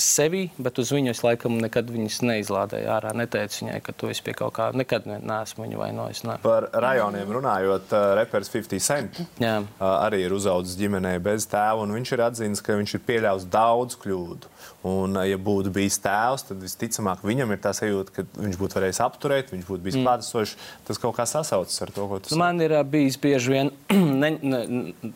[0.00, 3.12] sevi, bet uz viņu es laikam nekad neizlādēju ārā.
[3.16, 6.24] Neteicu viņai, ka tu esi pie kaut kā, nekad ne, neesmu viņu vainojis.
[6.28, 6.38] Ne.
[6.44, 9.56] Par rajoniem runājot, reperis 50 Cent Jā.
[9.78, 13.98] arī ir uzaugusi ģimenē bez tēva, un viņš ir atzīmis, ka viņš ir pieļāvis daudz
[14.02, 14.52] kļūdu.
[14.84, 19.00] Un, ja būtu bijis tēvs, tad visticamāk viņam ir tā sajūta, ka viņš būtu varējis
[19.06, 20.04] apturēt, viņš būtu bijis mm.
[20.04, 20.56] klātesošs.
[20.84, 22.40] Tas kaut kā sasaucas ar to, ko tu saki.
[22.42, 23.72] Man ir bijis bieži vien
[24.22, 24.60] ne, ne,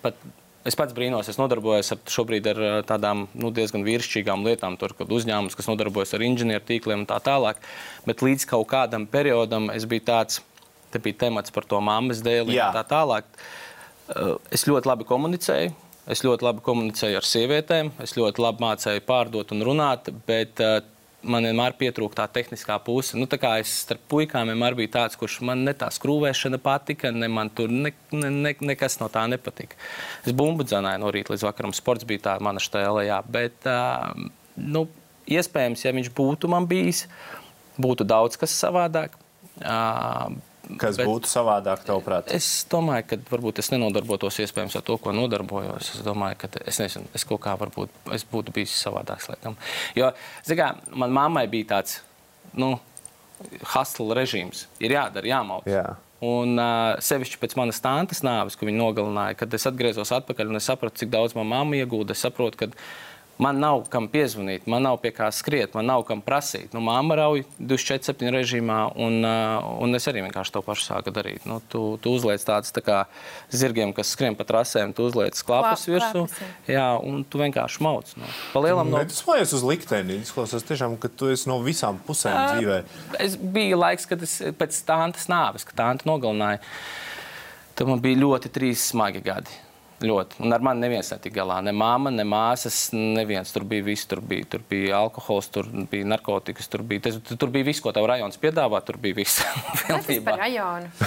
[0.00, 0.16] pat
[0.66, 5.10] Es pats brīnos, es nodarbojos ar, šobrīd ar tādām nu, diezgan vīrišķīgām lietām, tur, kad
[5.14, 7.62] uzņēmums, kas nodarbojas ar inženieru tīkliem un tā tālāk.
[8.08, 10.42] Bet līdz kaut kādam periodam es biju tāds,
[10.92, 13.28] te bija temats par to mammas dēli un tā tālāk.
[14.54, 15.74] Es ļoti labi komunicēju.
[16.08, 20.62] Es ļoti labi komunicēju ar sievietēm, es ļoti labi mācīju pārdot un runāt, bet
[21.26, 23.18] man vienmēr pietrūka tā tehniskā puse.
[23.18, 27.28] Nu, tā es starp puikām vienmēr biju tāds, kurš man ne tā skrūvēšana patika, ne
[27.32, 29.78] man tur ne, ne, ne, nekas no tā nepatika.
[30.24, 31.74] Es bumbu dzināju no rīta līdz vakaram.
[31.76, 33.18] Sports bija tā mana stēle, jā.
[33.26, 34.14] Bet, uh,
[34.56, 34.86] nu,
[35.28, 37.06] iespējams, ja viņš būtu man bijis,
[37.80, 39.18] būtu daudz kas savādāk.
[39.58, 40.38] Uh,
[40.76, 42.28] Kas Bet būtu savādāk, tavuprāt?
[42.34, 45.94] Es domāju, ka varbūt es nenodarbotos iespējams ar to, ko nodarbojos.
[45.96, 49.30] Es domāju, ka es, nezinu, es kaut kā varbūt es būtu bijis savādāks.
[49.32, 49.56] Laikam.
[49.96, 50.10] Jo,
[50.44, 52.02] zinām, man mammai bija tāds,
[52.58, 52.74] nu,
[53.72, 54.66] hustla režīms.
[54.84, 55.68] Ir jādara, jāmauc.
[55.70, 55.86] Jā.
[56.28, 60.58] Un uh, sevišķi pēc manas tantes nāves, kad viņa nogalināja, kad es atgriezos atpakaļ un
[60.58, 62.16] es sapratu, cik daudz manā mamma iegūda.
[62.16, 62.72] Es saprotu, ka
[63.38, 66.72] Man nav kam piezvanīt, man nav pie kā skriet, man nav kam prasīt.
[66.74, 71.46] Nu, Māma rauj 24-7 režīmā, un, uh, un es arī vienkārši to pašu sāku darīt.
[71.46, 72.96] Nu, tu, tu uzliec tādus tā kā
[73.54, 76.24] zirgiem, kas skrien pa trasēm, tu uzliec klapus virsū,
[76.66, 78.10] jā, un tu vienkārši mauc.
[78.18, 78.26] Nu.
[78.56, 79.04] Palielam no...
[79.06, 82.80] Tas mājas uz likteni, izklausās tiešām, ka tu esi no visām pusēm uh, dzīvē.
[83.22, 86.58] Es biju laiks, kad es pēc tāntas nāves, kad tānta nogalināja,
[87.78, 89.62] tad man bija ļoti trīs smagi gadi.
[89.98, 90.38] Ļoti.
[90.46, 91.56] Un ar mani neviens netika galā.
[91.66, 93.50] Ne māma, ne māsas, neviens.
[93.50, 94.06] Tur bija viss.
[94.06, 97.90] Tur bija, tur bija alkohols, tur bija narkotikas, tur bija, tas, tur bija viss, ko
[97.96, 98.78] tev rajons piedāvā.
[98.86, 99.42] Tur bija viss.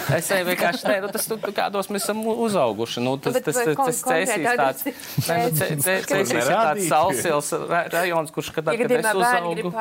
[0.18, 3.04] es tev vienkārši teicu, nu, tas tur kādos mēs esam uzauguši.
[3.06, 4.84] Nu, tas, tas, tas, tas cēsīs tāds,
[6.36, 7.54] ir tāds salsils
[7.96, 9.72] rajons, kurš kad, kad es uzaugu.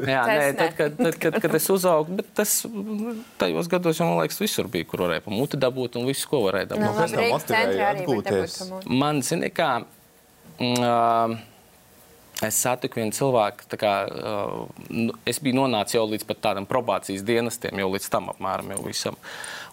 [0.00, 2.56] Jā, nē, tad, kad, tad, kad, kad es uzaugu, bet tas
[3.40, 6.44] tajos gados jau, man liekas, visur bija, kur varēja pa muti dabūt un visu, ko
[6.46, 6.86] varēja dabūt.
[6.86, 8.29] Nu, kas tev motivēja atgūt?
[8.30, 8.90] Atgriezties?
[9.02, 9.76] Man, zini, kā.
[10.60, 11.38] Uh,
[12.40, 17.90] Es satiku vienu cilvēku, kā, uh, es biju nonācis jau līdz tādam probācijas dienestiem, jau
[17.92, 19.18] līdz tam apmēram jau visam.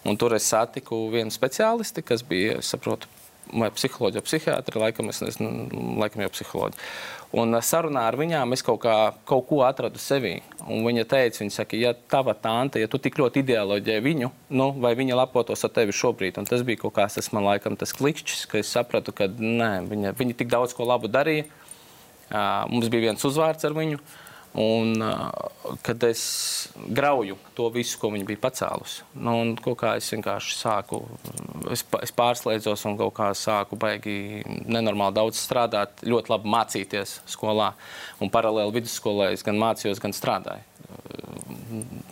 [0.04, 3.08] Un tur es satiku vienu speciālisti, kas bija, saprotu,
[3.48, 6.84] vai psiholoģija, psihiatri, laikam, es nezinu, laikam jau psiholoģija.
[7.36, 8.94] Un sarunā ar viņām es kaut, kā,
[9.28, 10.38] kaut ko atradu sevī.
[10.64, 14.68] Un viņa teica, viņa saka, ja tava tante, ja tu tik ļoti ideoloģē viņu, nu,
[14.80, 17.92] vai viņa lepotos ar tevi šobrīd, un tas bija kaut kāds, tas man laikam tas
[17.96, 21.44] klikšķis, ka es sapratu, ka nē, viņa, viņa tik daudz ko labu darīja.
[22.28, 24.00] Uh, mums bija viens uzvārds ar viņu.
[24.00, 24.96] Uh, Un,
[25.82, 26.22] kad es
[26.76, 29.34] grauju to visu, ko viņi bija pacēlusi, nu,
[29.92, 31.02] es vienkārši sāku,
[31.70, 37.74] es, es pārslēdzos un kaut kā sāku baigi nenormāli daudz strādāt, ļoti labi mācīties skolā.
[38.24, 40.64] Un paralēli vidusskolē es gan mācījos, gan strādāju.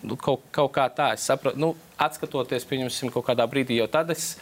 [0.04, 4.10] Nu, kaut, kaut kā tā, es saprotu, nu, atskatoties, pieņemsim, kaut kādā brīdī, jo tad
[4.12, 4.34] es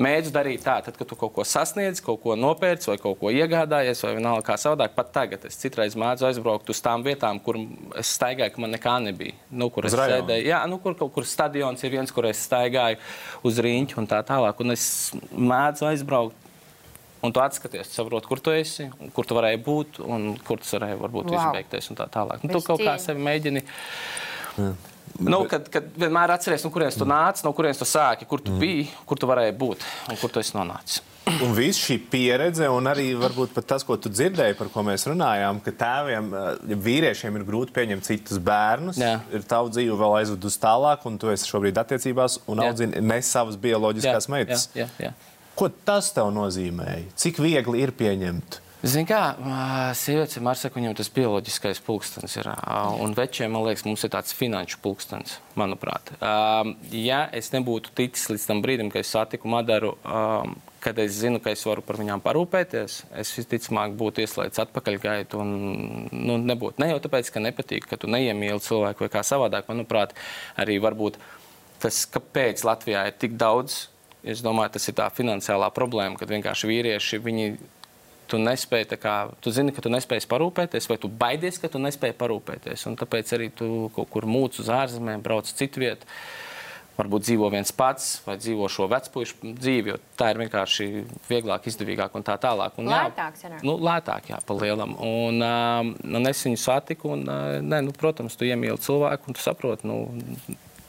[0.00, 3.32] mēģinu darīt tā, tad, kad tu kaut ko sasniedz, kaut ko nopērci vai kaut ko
[3.34, 4.94] iegādājies, vai vienalga kā savādāk.
[4.96, 7.60] Pat tagad es citreiz mēdzu aizbraukt uz tām vietām, kur
[8.00, 9.36] es staigāju, ka man nekā nebija.
[9.50, 13.00] Nu, kur es sēdēju, jā, nu, kur kaut kur stadions ir viens, kur es staigāju
[13.48, 14.64] uz rīņķu un tā tālāk.
[14.64, 14.86] Un es
[15.36, 16.40] mēdzu aizbraukt
[17.22, 20.72] Un tu atskaties, tu saproti, kur tu esi, kur tu varēji būt un kur tas
[20.74, 21.36] varēja varbūt Wow.
[21.38, 22.42] izbeigties un tā tālāk.
[22.42, 23.62] Nu, tu kaut kā sevi mēģini.
[25.20, 28.54] Nu, kad, kad vienmēr atceries, no kurienes tu nāc, no kurienes tu sāki, kur tu
[28.58, 31.02] biji, kur tu varēji būt un kur tu esi nonācis.
[31.42, 33.12] Un viss šī pieredze, un arī
[33.62, 36.32] tas, ko tu dzirdēji, par ko mēs runājām, ka tēviem,
[36.72, 39.20] ja vīriešiem ir grūti pieņemt citus bērnus, Jā.
[39.30, 42.72] ir tavu dzīve vēl aizved uz tālāk, un tu esi šobrīd attiecībās un Jā.
[42.72, 44.66] audzini ne savas bioloģiskās Jā, meitas.
[44.74, 45.12] jā, jā.
[45.54, 47.12] Ko tas tev nozīmēja?
[47.22, 48.61] Cik viegli ir pieņemt?
[48.82, 49.20] Zini, kā
[49.94, 52.48] sieviete ar saka, viņam tas bioloģiskais pulkstenis ir.
[52.98, 56.10] Un večiem, man liekas, mums ir tāds finanšu pulkstenis, manuprāt.
[56.90, 59.92] Ja es nebūtu ticis līdz tam brīdim, kad es satiku Madaru,
[60.82, 65.52] kad es zinu, ka es varu par viņām parūpēties, es visticamāk būtu ieslēdzis atpakaļgaitu un
[66.10, 66.82] nu, nebūtu.
[66.82, 69.70] Ne jau tāpēc, ka nepatīk, ka tu neiemīli cilvēku vai kā savādāk.
[69.70, 70.16] Manuprāt,
[70.58, 71.20] arī varbūt
[71.84, 73.84] tas, kāpēc Latvijā ir tik daudz.
[74.26, 77.46] Es domāju, tas ir tā finansiālā problēma, kad vienkārši vīrieši viņi
[78.32, 82.16] tu nespēji, kā, tu zini, ka tu nespēji parūpēties, vai tu baidies, ka tu nespēji
[82.20, 82.86] parūpēties.
[82.88, 86.08] Un tāpēc arī tu kaut kur mūc uz ārzemēm, brauc vietu.
[86.92, 90.88] Varbūt dzīvo viens pats, vai dzīvo šo vecpuļu dzīvi, jo tā ir vienkārši
[91.24, 92.76] vieglāk, izdevīgāk un tā tālāk.
[92.82, 93.62] Un, Lētāk sanāk.
[93.64, 94.92] Nu, lētāk, jā, pa lielam.
[95.00, 99.38] Un, uh, un es viņu satiku, un, uh, nē, nu, protams, tu iemīli cilvēku, un
[99.38, 100.02] tu saproti, nu,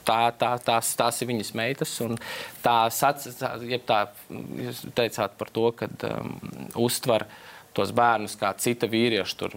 [0.06, 1.94] tā, tā, tās, tās ir viņas meitas.
[2.64, 3.54] Tā, sac- tā,
[3.88, 4.00] tā
[4.66, 6.36] jūs teicāt par to, ka um,
[6.86, 7.26] uztver
[7.74, 9.50] tos bērnus kā cita vīrieša.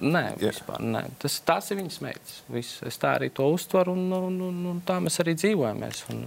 [0.00, 0.48] Nē, Jā.
[0.52, 1.02] vispār, nē.
[1.20, 2.36] Tas, tās ir viņas meitas.
[2.48, 2.78] Viss.
[2.88, 6.02] Es tā arī to uztveru, un, un, un, un tā mēs arī dzīvojamies.
[6.14, 6.22] Un,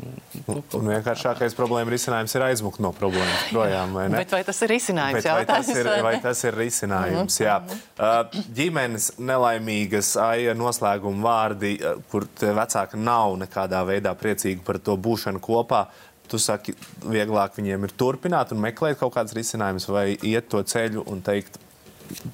[0.46, 3.96] nu, Un vienkāršākais problēma risinājums ir aizmukt no problēmas projām.
[3.98, 4.20] vai ne?
[4.22, 5.24] Bet vai tas ir risinājums?
[5.24, 7.40] Bet vai, tas ir, vai tas ir risinājums?
[7.42, 7.58] Jā.
[7.98, 14.98] Uh, ģimenes nelaimīgas aija noslēguma vārdi, uh, kur vecāki nav nekādā veidā priecīgi par to
[14.98, 15.88] būšanu kopā.
[16.26, 16.74] Tu saki,
[17.06, 21.60] vieglāk viņiem ir turpināt un meklēt kaut kādus risinājumus, vai iet to ceļu un teikt,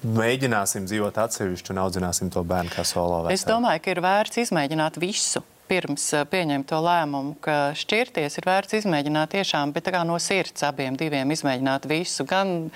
[0.04, 3.52] mēģināsim dzīvot atsevišķi un audzināsim to bērnu kā solo Es vecāku.
[3.56, 5.44] domāju, ka ir vērts izmēģināt visu.
[5.72, 10.98] Pirms eh, pieņemt to lēmumu, ka šķirties ir vērts izmēģināt tiešām, bet no sirds abiem
[11.00, 12.68] diviem izmēģināt visu, gan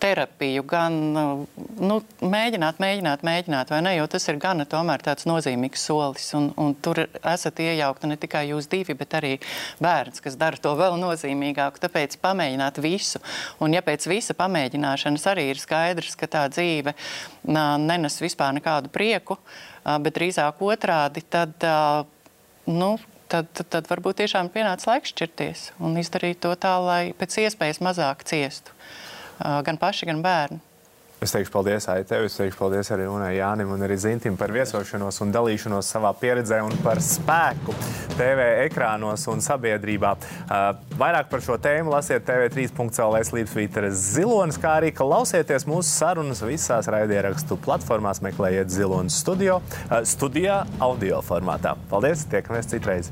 [0.00, 3.94] terapiju, gan eh, nu, mēģināt, mēģināt, mēģināt, vai ne?
[3.98, 6.30] Jo tas ir gana tomēr tāds nozīmīgs solis.
[6.38, 9.36] Un, un tur esat iejaukti ne tikai jūs divi, bet arī
[9.84, 11.84] bērns, kas dara to vēl nozīmīgāku.
[11.84, 13.20] Tāpēc pamēģināt visu.
[13.60, 16.96] Un ja pēc visa pamēģināšanas arī ir skaidrs, ka tā dzīve
[17.44, 19.36] nenes vispār nekādu prieku,
[19.84, 21.54] bet drīzāk otrādi, tad,
[22.68, 22.94] nu,
[23.32, 27.82] tad, tad, tad varbūt tiešām pienāca laiks šķirties un izdarīt to tā, lai pēc iespējas
[27.84, 28.76] mazāk ciestu
[29.38, 30.58] gan paši, gan bērni.
[31.18, 35.16] Es teikšu paldies Aitei, es teikšu paldies arī Unai Jānim un arī Zintim par viesošanos
[35.24, 37.74] un dalīšanos savā pieredzē un par spēku
[38.14, 40.12] TV ekrānos un sabiedrībā.
[40.46, 40.68] Uh,
[41.00, 47.58] vairāk par šo tēmu lasiet TV3.CLV slīpsvīteres zilonis, kā arī klausieties mūsu sarunas visās raidierakstu
[47.66, 51.74] platformās, meklējiet zilonis studio, uh, studijā audio formātā.
[51.90, 53.10] Paldies, tiekamies citreiz!